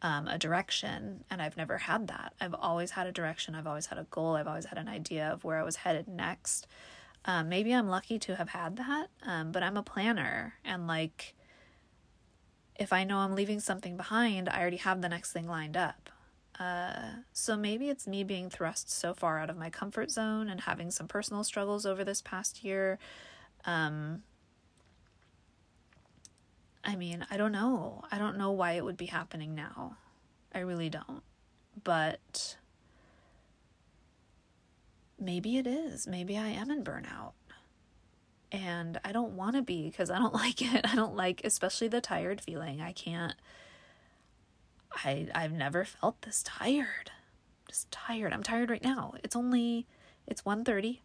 um, 0.02 0.28
a 0.28 0.38
direction. 0.38 1.24
And 1.30 1.42
I've 1.42 1.56
never 1.56 1.78
had 1.78 2.08
that. 2.08 2.34
I've 2.40 2.54
always 2.54 2.92
had 2.92 3.06
a 3.06 3.12
direction. 3.12 3.54
I've 3.54 3.66
always 3.66 3.86
had 3.86 3.98
a 3.98 4.06
goal. 4.10 4.36
I've 4.36 4.48
always 4.48 4.66
had 4.66 4.78
an 4.78 4.88
idea 4.88 5.28
of 5.28 5.44
where 5.44 5.58
I 5.58 5.64
was 5.64 5.76
headed 5.76 6.06
next. 6.06 6.66
Um, 7.24 7.48
maybe 7.48 7.72
I'm 7.72 7.88
lucky 7.88 8.18
to 8.20 8.36
have 8.36 8.50
had 8.50 8.76
that, 8.76 9.08
um, 9.26 9.52
but 9.52 9.62
I'm 9.62 9.76
a 9.76 9.82
planner. 9.82 10.54
And 10.64 10.86
like, 10.86 11.34
if 12.78 12.94
I 12.94 13.04
know 13.04 13.18
I'm 13.18 13.34
leaving 13.34 13.60
something 13.60 13.96
behind, 13.96 14.48
I 14.48 14.60
already 14.60 14.78
have 14.78 15.02
the 15.02 15.08
next 15.08 15.32
thing 15.32 15.46
lined 15.46 15.76
up. 15.76 16.08
Uh, 16.60 17.22
so 17.32 17.56
maybe 17.56 17.88
it's 17.88 18.06
me 18.06 18.22
being 18.22 18.50
thrust 18.50 18.90
so 18.90 19.14
far 19.14 19.38
out 19.38 19.48
of 19.48 19.56
my 19.56 19.70
comfort 19.70 20.10
zone 20.10 20.50
and 20.50 20.60
having 20.60 20.90
some 20.90 21.08
personal 21.08 21.42
struggles 21.42 21.86
over 21.86 22.04
this 22.04 22.20
past 22.20 22.62
year. 22.62 22.98
Um, 23.64 24.22
I 26.84 26.96
mean, 26.96 27.26
I 27.30 27.38
don't 27.38 27.52
know. 27.52 28.04
I 28.12 28.18
don't 28.18 28.36
know 28.36 28.50
why 28.50 28.72
it 28.72 28.84
would 28.84 28.98
be 28.98 29.06
happening 29.06 29.54
now. 29.54 29.96
I 30.54 30.58
really 30.58 30.90
don't. 30.90 31.22
But 31.82 32.56
maybe 35.18 35.56
it 35.56 35.66
is. 35.66 36.06
Maybe 36.06 36.36
I 36.36 36.48
am 36.48 36.70
in 36.70 36.84
burnout. 36.84 37.32
And 38.52 39.00
I 39.02 39.12
don't 39.12 39.32
want 39.32 39.56
to 39.56 39.62
be 39.62 39.88
because 39.88 40.10
I 40.10 40.18
don't 40.18 40.34
like 40.34 40.60
it. 40.60 40.84
I 40.84 40.94
don't 40.94 41.16
like 41.16 41.40
especially 41.42 41.88
the 41.88 42.02
tired 42.02 42.42
feeling. 42.42 42.82
I 42.82 42.92
can't 42.92 43.34
I 44.92 45.28
I've 45.34 45.52
never 45.52 45.84
felt 45.84 46.22
this 46.22 46.42
tired. 46.42 47.10
Just 47.68 47.90
tired. 47.90 48.32
I'm 48.32 48.42
tired 48.42 48.70
right 48.70 48.82
now. 48.82 49.14
It's 49.22 49.36
only 49.36 49.86
it's 50.26 50.42
1:30. 50.42 51.00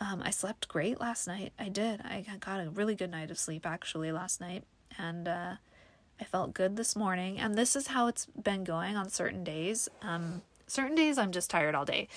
Um 0.00 0.22
I 0.22 0.30
slept 0.30 0.68
great 0.68 1.00
last 1.00 1.26
night. 1.26 1.52
I 1.58 1.68
did. 1.68 2.00
I 2.02 2.24
got 2.40 2.60
a 2.60 2.70
really 2.70 2.94
good 2.94 3.10
night 3.10 3.30
of 3.30 3.38
sleep 3.38 3.66
actually 3.66 4.12
last 4.12 4.40
night 4.40 4.64
and 4.98 5.28
uh 5.28 5.54
I 6.20 6.24
felt 6.24 6.54
good 6.54 6.76
this 6.76 6.96
morning 6.96 7.38
and 7.38 7.54
this 7.54 7.76
is 7.76 7.88
how 7.88 8.08
it's 8.08 8.26
been 8.26 8.64
going 8.64 8.96
on 8.96 9.08
certain 9.08 9.44
days. 9.44 9.88
Um 10.02 10.42
certain 10.66 10.96
days 10.96 11.18
I'm 11.18 11.32
just 11.32 11.50
tired 11.50 11.74
all 11.74 11.84
day. 11.84 12.08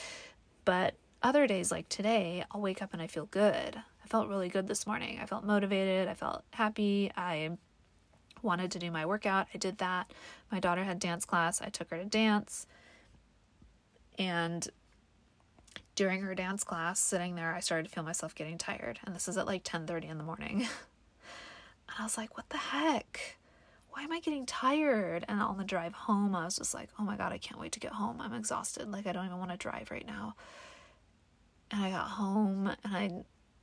But 0.65 0.95
other 1.23 1.47
days 1.47 1.71
like 1.71 1.87
today, 1.89 2.43
I'll 2.51 2.61
wake 2.61 2.81
up 2.81 2.93
and 2.93 3.01
I 3.01 3.07
feel 3.07 3.25
good. 3.27 3.75
I 4.03 4.07
felt 4.07 4.27
really 4.27 4.49
good 4.49 4.67
this 4.67 4.87
morning. 4.87 5.19
I 5.21 5.25
felt 5.25 5.43
motivated. 5.43 6.07
I 6.07 6.13
felt 6.13 6.43
happy. 6.51 7.11
I 7.15 7.51
wanted 8.41 8.71
to 8.71 8.79
do 8.79 8.91
my 8.91 9.05
workout. 9.05 9.47
I 9.53 9.57
did 9.57 9.77
that. 9.79 10.11
My 10.51 10.59
daughter 10.59 10.83
had 10.83 10.99
dance 10.99 11.25
class. 11.25 11.61
I 11.61 11.69
took 11.69 11.89
her 11.89 11.97
to 11.97 12.05
dance. 12.05 12.67
And 14.17 14.67
during 15.95 16.21
her 16.21 16.35
dance 16.35 16.63
class, 16.63 16.99
sitting 16.99 17.35
there, 17.35 17.53
I 17.53 17.59
started 17.59 17.87
to 17.87 17.93
feel 17.93 18.03
myself 18.03 18.35
getting 18.35 18.57
tired. 18.57 18.99
And 19.05 19.15
this 19.15 19.27
is 19.27 19.37
at 19.37 19.45
like 19.45 19.63
10:30 19.63 20.09
in 20.09 20.17
the 20.17 20.23
morning. 20.23 20.61
and 21.87 21.95
I 21.99 22.03
was 22.03 22.17
like, 22.17 22.37
"What 22.37 22.49
the 22.49 22.57
heck? 22.57 23.37
Why 23.89 24.03
am 24.03 24.11
I 24.11 24.19
getting 24.19 24.45
tired?" 24.45 25.25
And 25.27 25.41
on 25.41 25.57
the 25.57 25.63
drive 25.63 25.93
home, 25.93 26.35
I 26.35 26.45
was 26.45 26.57
just 26.57 26.73
like, 26.73 26.89
"Oh 26.99 27.03
my 27.03 27.17
god, 27.17 27.31
I 27.31 27.37
can't 27.37 27.59
wait 27.59 27.71
to 27.73 27.79
get 27.79 27.93
home. 27.93 28.21
I'm 28.21 28.33
exhausted. 28.33 28.89
Like 28.89 29.07
I 29.07 29.11
don't 29.11 29.25
even 29.25 29.37
want 29.37 29.51
to 29.51 29.57
drive 29.57 29.91
right 29.91 30.05
now." 30.05 30.35
And 31.71 31.83
I 31.83 31.89
got 31.89 32.07
home 32.09 32.67
and 32.67 32.95
I 32.95 33.11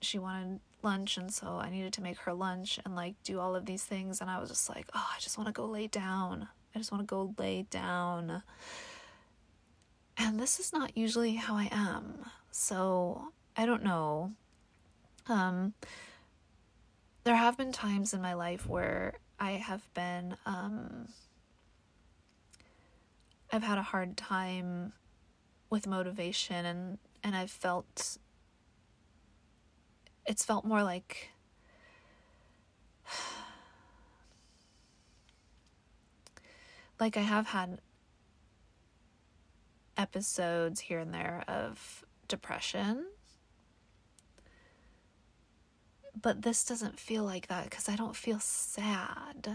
she 0.00 0.18
wanted 0.18 0.60
lunch 0.82 1.16
and 1.16 1.32
so 1.32 1.58
I 1.60 1.70
needed 1.70 1.92
to 1.94 2.02
make 2.02 2.18
her 2.18 2.32
lunch 2.32 2.78
and 2.84 2.94
like 2.94 3.14
do 3.22 3.40
all 3.40 3.54
of 3.56 3.66
these 3.66 3.84
things 3.84 4.20
and 4.20 4.30
I 4.30 4.38
was 4.40 4.48
just 4.48 4.68
like, 4.68 4.86
"Oh, 4.94 5.08
I 5.14 5.18
just 5.20 5.38
want 5.38 5.48
to 5.48 5.52
go 5.52 5.66
lay 5.66 5.86
down. 5.86 6.48
I 6.74 6.78
just 6.78 6.92
want 6.92 7.02
to 7.02 7.06
go 7.06 7.34
lay 7.38 7.62
down." 7.62 8.42
And 10.16 10.38
this 10.40 10.58
is 10.58 10.72
not 10.72 10.96
usually 10.96 11.36
how 11.36 11.54
I 11.56 11.68
am. 11.70 12.26
So, 12.50 13.32
I 13.56 13.66
don't 13.66 13.84
know. 13.84 14.32
Um 15.28 15.74
there 17.24 17.36
have 17.36 17.58
been 17.58 17.72
times 17.72 18.14
in 18.14 18.22
my 18.22 18.34
life 18.34 18.66
where 18.66 19.14
I 19.38 19.52
have 19.52 19.92
been 19.94 20.36
um 20.46 21.08
I've 23.52 23.62
had 23.62 23.78
a 23.78 23.82
hard 23.82 24.16
time 24.16 24.92
with 25.70 25.86
motivation 25.86 26.64
and 26.64 26.98
and 27.22 27.36
I've 27.36 27.50
felt 27.50 28.18
it's 30.28 30.44
felt 30.44 30.64
more 30.64 30.84
like 30.84 31.30
like 37.00 37.16
I 37.16 37.22
have 37.22 37.48
had 37.48 37.80
episodes 39.96 40.80
here 40.80 40.98
and 41.00 41.12
there 41.12 41.42
of 41.48 42.04
depression. 42.28 43.06
But 46.20 46.42
this 46.42 46.64
doesn't 46.64 47.00
feel 47.00 47.24
like 47.24 47.46
that 47.48 47.64
because 47.64 47.88
I 47.88 47.96
don't 47.96 48.14
feel 48.16 48.40
sad. 48.40 49.50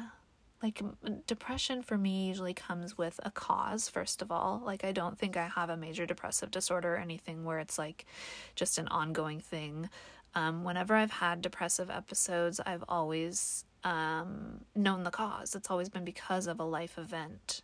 Like, 0.61 0.81
depression 1.27 1.83
for 1.83 1.97
me 1.97 2.27
usually 2.27 2.53
comes 2.53 2.97
with 2.97 3.19
a 3.23 3.31
cause, 3.31 3.89
first 3.89 4.21
of 4.21 4.31
all. 4.31 4.61
Like, 4.65 4.85
I 4.85 4.93
don't 4.93 5.19
think 5.19 5.35
I 5.35 5.47
have 5.47 5.69
a 5.69 5.75
major 5.75 6.05
depressive 6.05 6.51
disorder 6.51 6.95
or 6.95 6.99
anything 6.99 7.43
where 7.43 7.59
it's 7.59 7.77
like 7.77 8.05
just 8.55 8.77
an 8.77 8.87
ongoing 8.87 9.41
thing. 9.41 9.89
Um, 10.35 10.63
whenever 10.63 10.95
I've 10.95 11.11
had 11.11 11.41
depressive 11.41 11.89
episodes, 11.89 12.59
I've 12.65 12.83
always 12.89 13.65
um, 13.83 14.61
known 14.75 15.03
the 15.03 15.11
cause. 15.11 15.55
It's 15.55 15.69
always 15.69 15.89
been 15.89 16.05
because 16.05 16.47
of 16.47 16.59
a 16.59 16.63
life 16.63 16.97
event 16.97 17.61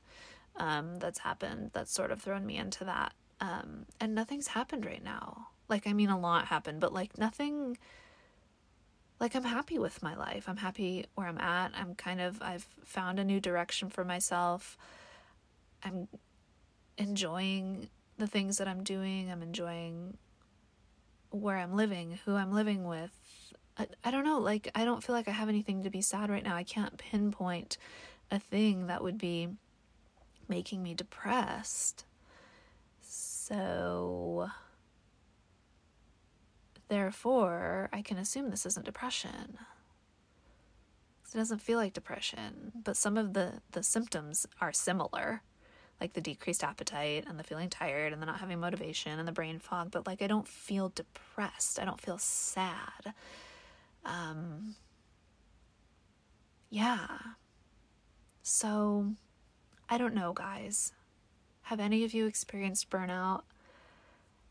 um, 0.58 0.98
that's 1.00 1.20
happened 1.20 1.72
that's 1.74 1.92
sort 1.92 2.12
of 2.12 2.22
thrown 2.22 2.46
me 2.46 2.58
into 2.58 2.84
that. 2.86 3.14
Um, 3.42 3.86
and 4.00 4.14
nothing's 4.14 4.48
happened 4.48 4.86
right 4.86 5.04
now. 5.04 5.48
Like, 5.68 5.88
I 5.88 5.94
mean, 5.94 6.10
a 6.10 6.20
lot 6.20 6.46
happened, 6.46 6.80
but 6.80 6.94
like 6.94 7.18
nothing. 7.18 7.78
Like, 9.20 9.36
I'm 9.36 9.44
happy 9.44 9.80
with 9.80 10.02
my 10.02 10.16
life. 10.16 10.48
I'm 10.48 10.58
happy 10.58 11.06
where 11.16 11.28
I'm 11.28 11.38
at. 11.38 11.72
I'm 11.76 11.96
kind 11.96 12.22
of, 12.22 12.42
I've 12.42 12.66
found 12.84 13.20
a 13.20 13.24
new 13.24 13.40
direction 13.40 13.90
for 13.90 14.04
myself. 14.06 14.78
I'm 15.84 16.08
enjoying 16.98 17.90
the 18.18 18.28
things 18.28 18.58
that 18.58 18.68
I'm 18.68 18.84
doing. 18.84 19.32
I'm 19.32 19.42
enjoying 19.42 20.18
where 21.30 21.58
I'm 21.58 21.76
living, 21.76 22.20
who 22.26 22.36
I'm 22.36 22.52
living 22.52 22.84
with. 22.84 23.12
I, 23.78 23.88
I 24.04 24.12
don't 24.12 24.26
know, 24.26 24.40
like, 24.40 24.70
I 24.76 24.86
don't 24.86 25.04
feel 25.04 25.16
like 25.16 25.28
I 25.28 25.32
have 25.32 25.50
anything 25.50 25.84
to 25.84 25.90
be 25.90 26.02
sad 26.02 26.30
right 26.30 26.44
now. 26.44 26.56
I 26.56 26.64
can't 26.64 26.98
pinpoint 26.98 27.78
a 28.32 28.40
thing 28.40 28.88
that 28.88 29.04
would 29.04 29.18
be 29.18 29.50
making 30.48 30.84
me 30.84 30.94
depressed. 30.94 32.06
So, 33.02 34.50
therefore, 36.88 37.90
I 37.94 38.02
can 38.02 38.18
assume 38.18 38.50
this 38.50 38.66
isn't 38.66 38.86
depression. 38.86 39.60
It 41.34 41.38
doesn't 41.38 41.62
feel 41.62 41.78
like 41.78 41.94
depression, 41.94 42.72
but 42.84 42.98
some 42.98 43.16
of 43.16 43.34
the, 43.34 43.62
the 43.72 43.84
symptoms 43.84 44.48
are 44.60 44.74
similar 44.74 45.44
like 46.00 46.14
the 46.14 46.22
decreased 46.22 46.64
appetite 46.64 47.26
and 47.28 47.38
the 47.38 47.44
feeling 47.44 47.70
tired 47.70 48.14
and 48.14 48.22
the 48.22 48.26
not 48.26 48.40
having 48.40 48.60
motivation 48.60 49.20
and 49.20 49.28
the 49.28 49.34
brain 49.34 49.60
fog, 49.60 49.92
but 49.92 50.08
like 50.08 50.22
I 50.22 50.28
don't 50.28 50.48
feel 50.48 50.90
depressed. 50.90 51.80
I 51.80 51.86
don't 51.86 52.00
feel 52.00 52.18
sad. 52.18 53.14
Um, 54.06 54.76
yeah. 56.70 57.08
So, 58.42 59.14
I 59.90 59.98
don't 59.98 60.14
know, 60.14 60.34
guys. 60.34 60.94
Have 61.64 61.80
any 61.80 62.04
of 62.04 62.14
you 62.14 62.26
experienced 62.26 62.90
burnout? 62.90 63.42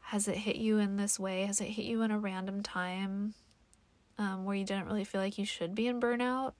Has 0.02 0.28
it 0.28 0.36
hit 0.36 0.56
you 0.56 0.78
in 0.78 0.96
this 0.96 1.18
way? 1.18 1.46
Has 1.46 1.60
it 1.60 1.68
hit 1.68 1.84
you 1.84 2.02
in 2.02 2.10
a 2.10 2.18
random 2.18 2.62
time 2.62 3.34
um, 4.16 4.44
where 4.44 4.56
you 4.56 4.64
didn't 4.64 4.86
really 4.86 5.04
feel 5.04 5.20
like 5.20 5.38
you 5.38 5.44
should 5.44 5.74
be 5.74 5.86
in 5.86 6.00
burnout? 6.00 6.52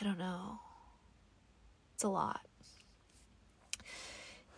I 0.00 0.04
don't 0.04 0.18
know. 0.18 0.58
It's 1.94 2.04
a 2.04 2.08
lot. 2.08 2.40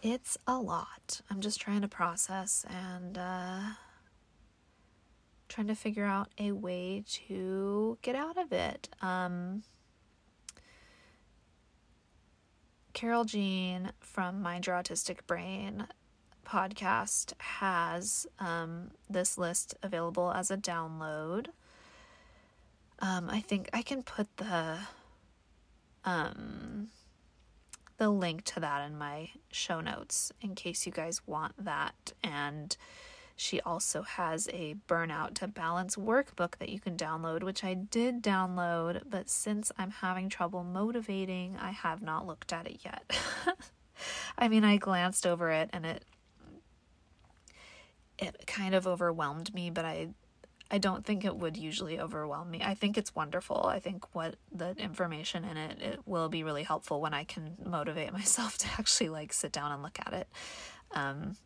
It's 0.03 0.37
a 0.47 0.59
lot. 0.59 1.21
I'm 1.31 1.41
just 1.41 1.61
trying 1.61 1.83
to 1.83 1.89
process 1.89 2.65
and 2.69 3.17
uh, 3.17 3.61
trying 5.49 5.69
to 5.69 5.75
figure 5.75 6.05
out 6.05 6.29
a 6.39 6.53
way 6.53 7.05
to 7.27 7.99
get 8.03 8.15
out 8.15 8.37
of 8.37 8.53
it. 8.53 8.89
Um, 9.01 9.63
Carol 12.93 13.25
Jean 13.25 13.93
from 14.01 14.43
Mind 14.43 14.67
Your 14.67 14.75
Autistic 14.75 15.19
Brain 15.27 15.87
podcast 16.45 17.35
has 17.39 18.27
um, 18.41 18.91
this 19.09 19.39
list 19.39 19.77
available 19.83 20.33
as 20.33 20.51
a 20.51 20.57
download. 20.57 21.49
Um, 23.01 23.29
I 23.31 23.41
think 23.41 23.69
I 23.73 23.83
can 23.83 24.03
put 24.03 24.37
the 24.39 24.79
um, 26.09 26.89
the 27.99 28.09
link 28.09 28.45
to 28.45 28.61
that 28.61 28.87
in 28.87 28.97
my 28.97 29.31
show 29.51 29.81
notes 29.81 30.33
in 30.41 30.55
case 30.55 30.87
you 30.87 30.93
guys 30.93 31.21
want 31.27 31.53
that. 31.63 32.13
And 32.23 32.77
she 33.37 33.61
also 33.61 34.03
has 34.03 34.49
a 34.53 34.77
burnout 34.89 35.35
to 35.35 35.49
balance 35.49 35.97
workbook 35.97 36.59
that 36.59 36.71
you 36.71 36.81
can 36.81 36.97
download, 36.97 37.43
which 37.43 37.63
I 37.63 37.75
did 37.75 38.23
download, 38.23 39.03
but 39.09 39.29
since 39.29 39.71
I'm 39.79 39.91
having 39.91 40.29
trouble 40.29 40.65
motivating, 40.65 41.57
I 41.61 41.71
have 41.71 42.03
not 42.03 42.27
looked 42.27 42.53
at 42.53 42.67
it 42.67 42.81
yet. 42.85 43.17
I 44.39 44.49
mean, 44.49 44.65
I 44.65 44.77
glanced 44.77 45.27
over 45.27 45.51
it 45.51 45.71
and 45.73 45.85
it 45.85 46.05
it 48.19 48.49
kind 48.49 48.75
of 48.75 48.85
overwhelmed 48.85 49.55
me, 49.55 49.71
but 49.71 49.85
I 49.85 50.09
I 50.71 50.79
don't 50.79 51.05
think 51.05 51.25
it 51.25 51.37
would 51.37 51.57
usually 51.57 51.99
overwhelm 51.99 52.51
me. 52.51 52.61
I 52.63 52.75
think 52.75 52.99
it's 52.99 53.15
wonderful. 53.15 53.67
I 53.67 53.79
think 53.79 54.15
what 54.15 54.37
the 54.53 54.75
information 54.77 55.45
in 55.45 55.57
it 55.57 55.81
it 55.81 56.01
will 56.05 56.29
be 56.29 56.43
really 56.43 56.63
helpful 56.63 57.01
when 57.01 57.15
I 57.15 57.25
can 57.25 57.57
motivate 57.65 58.13
myself 58.21 58.59
to 58.59 58.69
actually 58.79 59.09
like 59.09 59.33
sit 59.33 59.53
down 59.53 59.73
and 59.73 59.83
look 59.83 59.99
at 60.05 60.13
it. 60.13 60.29
Um, 60.93 61.37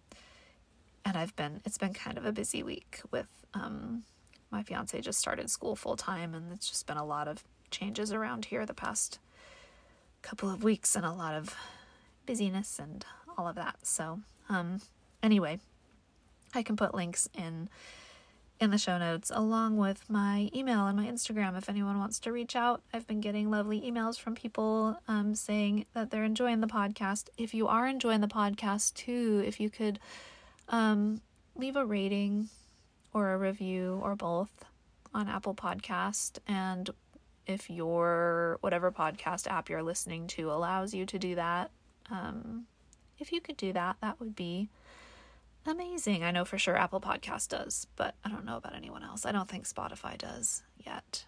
and 1.04 1.16
I've 1.16 1.34
been 1.36 1.60
it's 1.64 1.78
been 1.78 1.94
kind 1.94 2.18
of 2.18 2.24
a 2.24 2.32
busy 2.32 2.62
week 2.62 3.00
with 3.10 3.28
um, 3.54 4.02
my 4.50 4.62
fiance 4.62 5.00
just 5.00 5.18
started 5.18 5.50
school 5.50 5.76
full 5.76 5.96
time 5.96 6.34
and 6.34 6.52
it's 6.52 6.68
just 6.68 6.86
been 6.86 6.96
a 6.96 7.04
lot 7.04 7.28
of 7.28 7.44
changes 7.70 8.12
around 8.12 8.46
here 8.46 8.66
the 8.66 8.74
past 8.74 9.18
couple 10.20 10.50
of 10.50 10.62
weeks 10.62 10.94
and 10.94 11.04
a 11.04 11.12
lot 11.12 11.34
of 11.34 11.56
busyness 12.26 12.78
and 12.78 13.04
all 13.36 13.48
of 13.48 13.56
that. 13.56 13.76
So, 13.82 14.20
um, 14.48 14.80
anyway, 15.22 15.58
I 16.54 16.62
can 16.62 16.76
put 16.76 16.94
links 16.94 17.28
in 17.34 17.68
in 18.62 18.70
the 18.70 18.78
show 18.78 18.96
notes 18.96 19.32
along 19.34 19.76
with 19.76 20.08
my 20.08 20.48
email 20.54 20.86
and 20.86 20.96
my 20.96 21.04
Instagram 21.04 21.58
if 21.58 21.68
anyone 21.68 21.98
wants 21.98 22.20
to 22.20 22.30
reach 22.30 22.54
out. 22.54 22.80
I've 22.94 23.08
been 23.08 23.20
getting 23.20 23.50
lovely 23.50 23.80
emails 23.80 24.20
from 24.20 24.36
people 24.36 24.96
um, 25.08 25.34
saying 25.34 25.86
that 25.94 26.12
they're 26.12 26.22
enjoying 26.22 26.60
the 26.60 26.68
podcast. 26.68 27.28
If 27.36 27.54
you 27.54 27.66
are 27.66 27.88
enjoying 27.88 28.20
the 28.20 28.28
podcast 28.28 28.94
too, 28.94 29.42
if 29.44 29.58
you 29.58 29.68
could 29.68 29.98
um, 30.68 31.20
leave 31.56 31.74
a 31.74 31.84
rating 31.84 32.50
or 33.12 33.32
a 33.32 33.36
review 33.36 34.00
or 34.00 34.14
both 34.14 34.64
on 35.12 35.28
Apple 35.28 35.56
Podcast 35.56 36.38
and 36.46 36.88
if 37.48 37.68
your 37.68 38.58
whatever 38.60 38.92
podcast 38.92 39.48
app 39.48 39.68
you're 39.68 39.82
listening 39.82 40.28
to 40.28 40.52
allows 40.52 40.94
you 40.94 41.04
to 41.04 41.18
do 41.18 41.34
that 41.34 41.72
um, 42.12 42.66
if 43.18 43.32
you 43.32 43.40
could 43.40 43.56
do 43.56 43.72
that 43.72 43.96
that 44.00 44.20
would 44.20 44.36
be 44.36 44.70
amazing 45.66 46.24
i 46.24 46.30
know 46.30 46.44
for 46.44 46.58
sure 46.58 46.76
apple 46.76 47.00
podcast 47.00 47.48
does 47.48 47.86
but 47.96 48.14
i 48.24 48.28
don't 48.28 48.44
know 48.44 48.56
about 48.56 48.74
anyone 48.74 49.02
else 49.02 49.24
i 49.24 49.32
don't 49.32 49.48
think 49.48 49.66
spotify 49.66 50.16
does 50.18 50.62
yet 50.76 51.24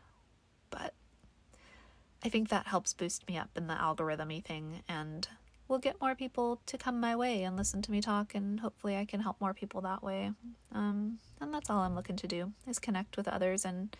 but 0.71 0.95
i 2.25 2.29
think 2.29 2.49
that 2.49 2.67
helps 2.67 2.93
boost 2.93 3.29
me 3.29 3.39
up 3.39 3.51
in 3.57 3.67
the 3.67 3.75
algorithmy 3.75 4.43
thing 4.43 4.83
and 4.89 5.29
we'll 5.69 5.79
get 5.79 6.01
more 6.01 6.15
people 6.15 6.61
to 6.67 6.79
come 6.79 7.01
my 7.01 7.17
way 7.17 7.43
and 7.43 7.57
listen 7.57 7.83
to 7.83 7.91
me 7.91 8.01
talk 8.01 8.35
and 8.35 8.61
hopefully 8.61 8.97
I 8.97 9.05
can 9.05 9.21
help 9.21 9.41
more 9.41 9.55
people 9.55 9.81
that 9.83 10.03
way. 10.03 10.33
Um, 10.73 11.19
and 11.41 11.53
that's 11.53 11.71
all 11.71 11.81
I'm 11.81 11.95
looking 11.95 12.17
to 12.17 12.27
do 12.27 12.53
is 12.69 12.79
connect 12.79 13.17
with 13.17 13.29
others 13.29 13.65
and 13.65 13.97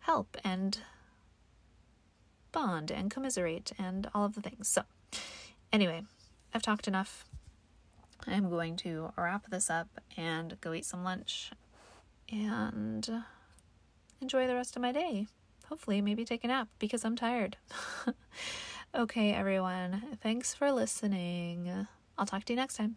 help 0.00 0.36
and 0.44 0.78
bond 2.52 2.90
and 2.90 3.10
commiserate 3.10 3.72
and 3.78 4.08
all 4.14 4.24
of 4.24 4.34
the 4.34 4.40
things. 4.40 4.68
So, 4.68 4.82
anyway, 5.72 6.02
I've 6.54 6.62
talked 6.62 6.88
enough. 6.88 7.24
I'm 8.26 8.50
going 8.50 8.76
to 8.78 9.12
wrap 9.16 9.48
this 9.50 9.70
up 9.70 9.88
and 10.16 10.60
go 10.60 10.72
eat 10.72 10.84
some 10.84 11.04
lunch 11.04 11.50
and 12.30 13.22
enjoy 14.20 14.46
the 14.46 14.54
rest 14.54 14.76
of 14.76 14.82
my 14.82 14.92
day. 14.92 15.26
Hopefully, 15.68 16.00
maybe 16.00 16.24
take 16.24 16.44
a 16.44 16.48
nap 16.48 16.68
because 16.78 17.04
I'm 17.04 17.16
tired. 17.16 17.56
Okay, 18.94 19.32
everyone. 19.32 20.02
Thanks 20.22 20.54
for 20.54 20.72
listening. 20.72 21.86
I'll 22.16 22.26
talk 22.26 22.44
to 22.44 22.52
you 22.52 22.56
next 22.56 22.76
time. 22.76 22.96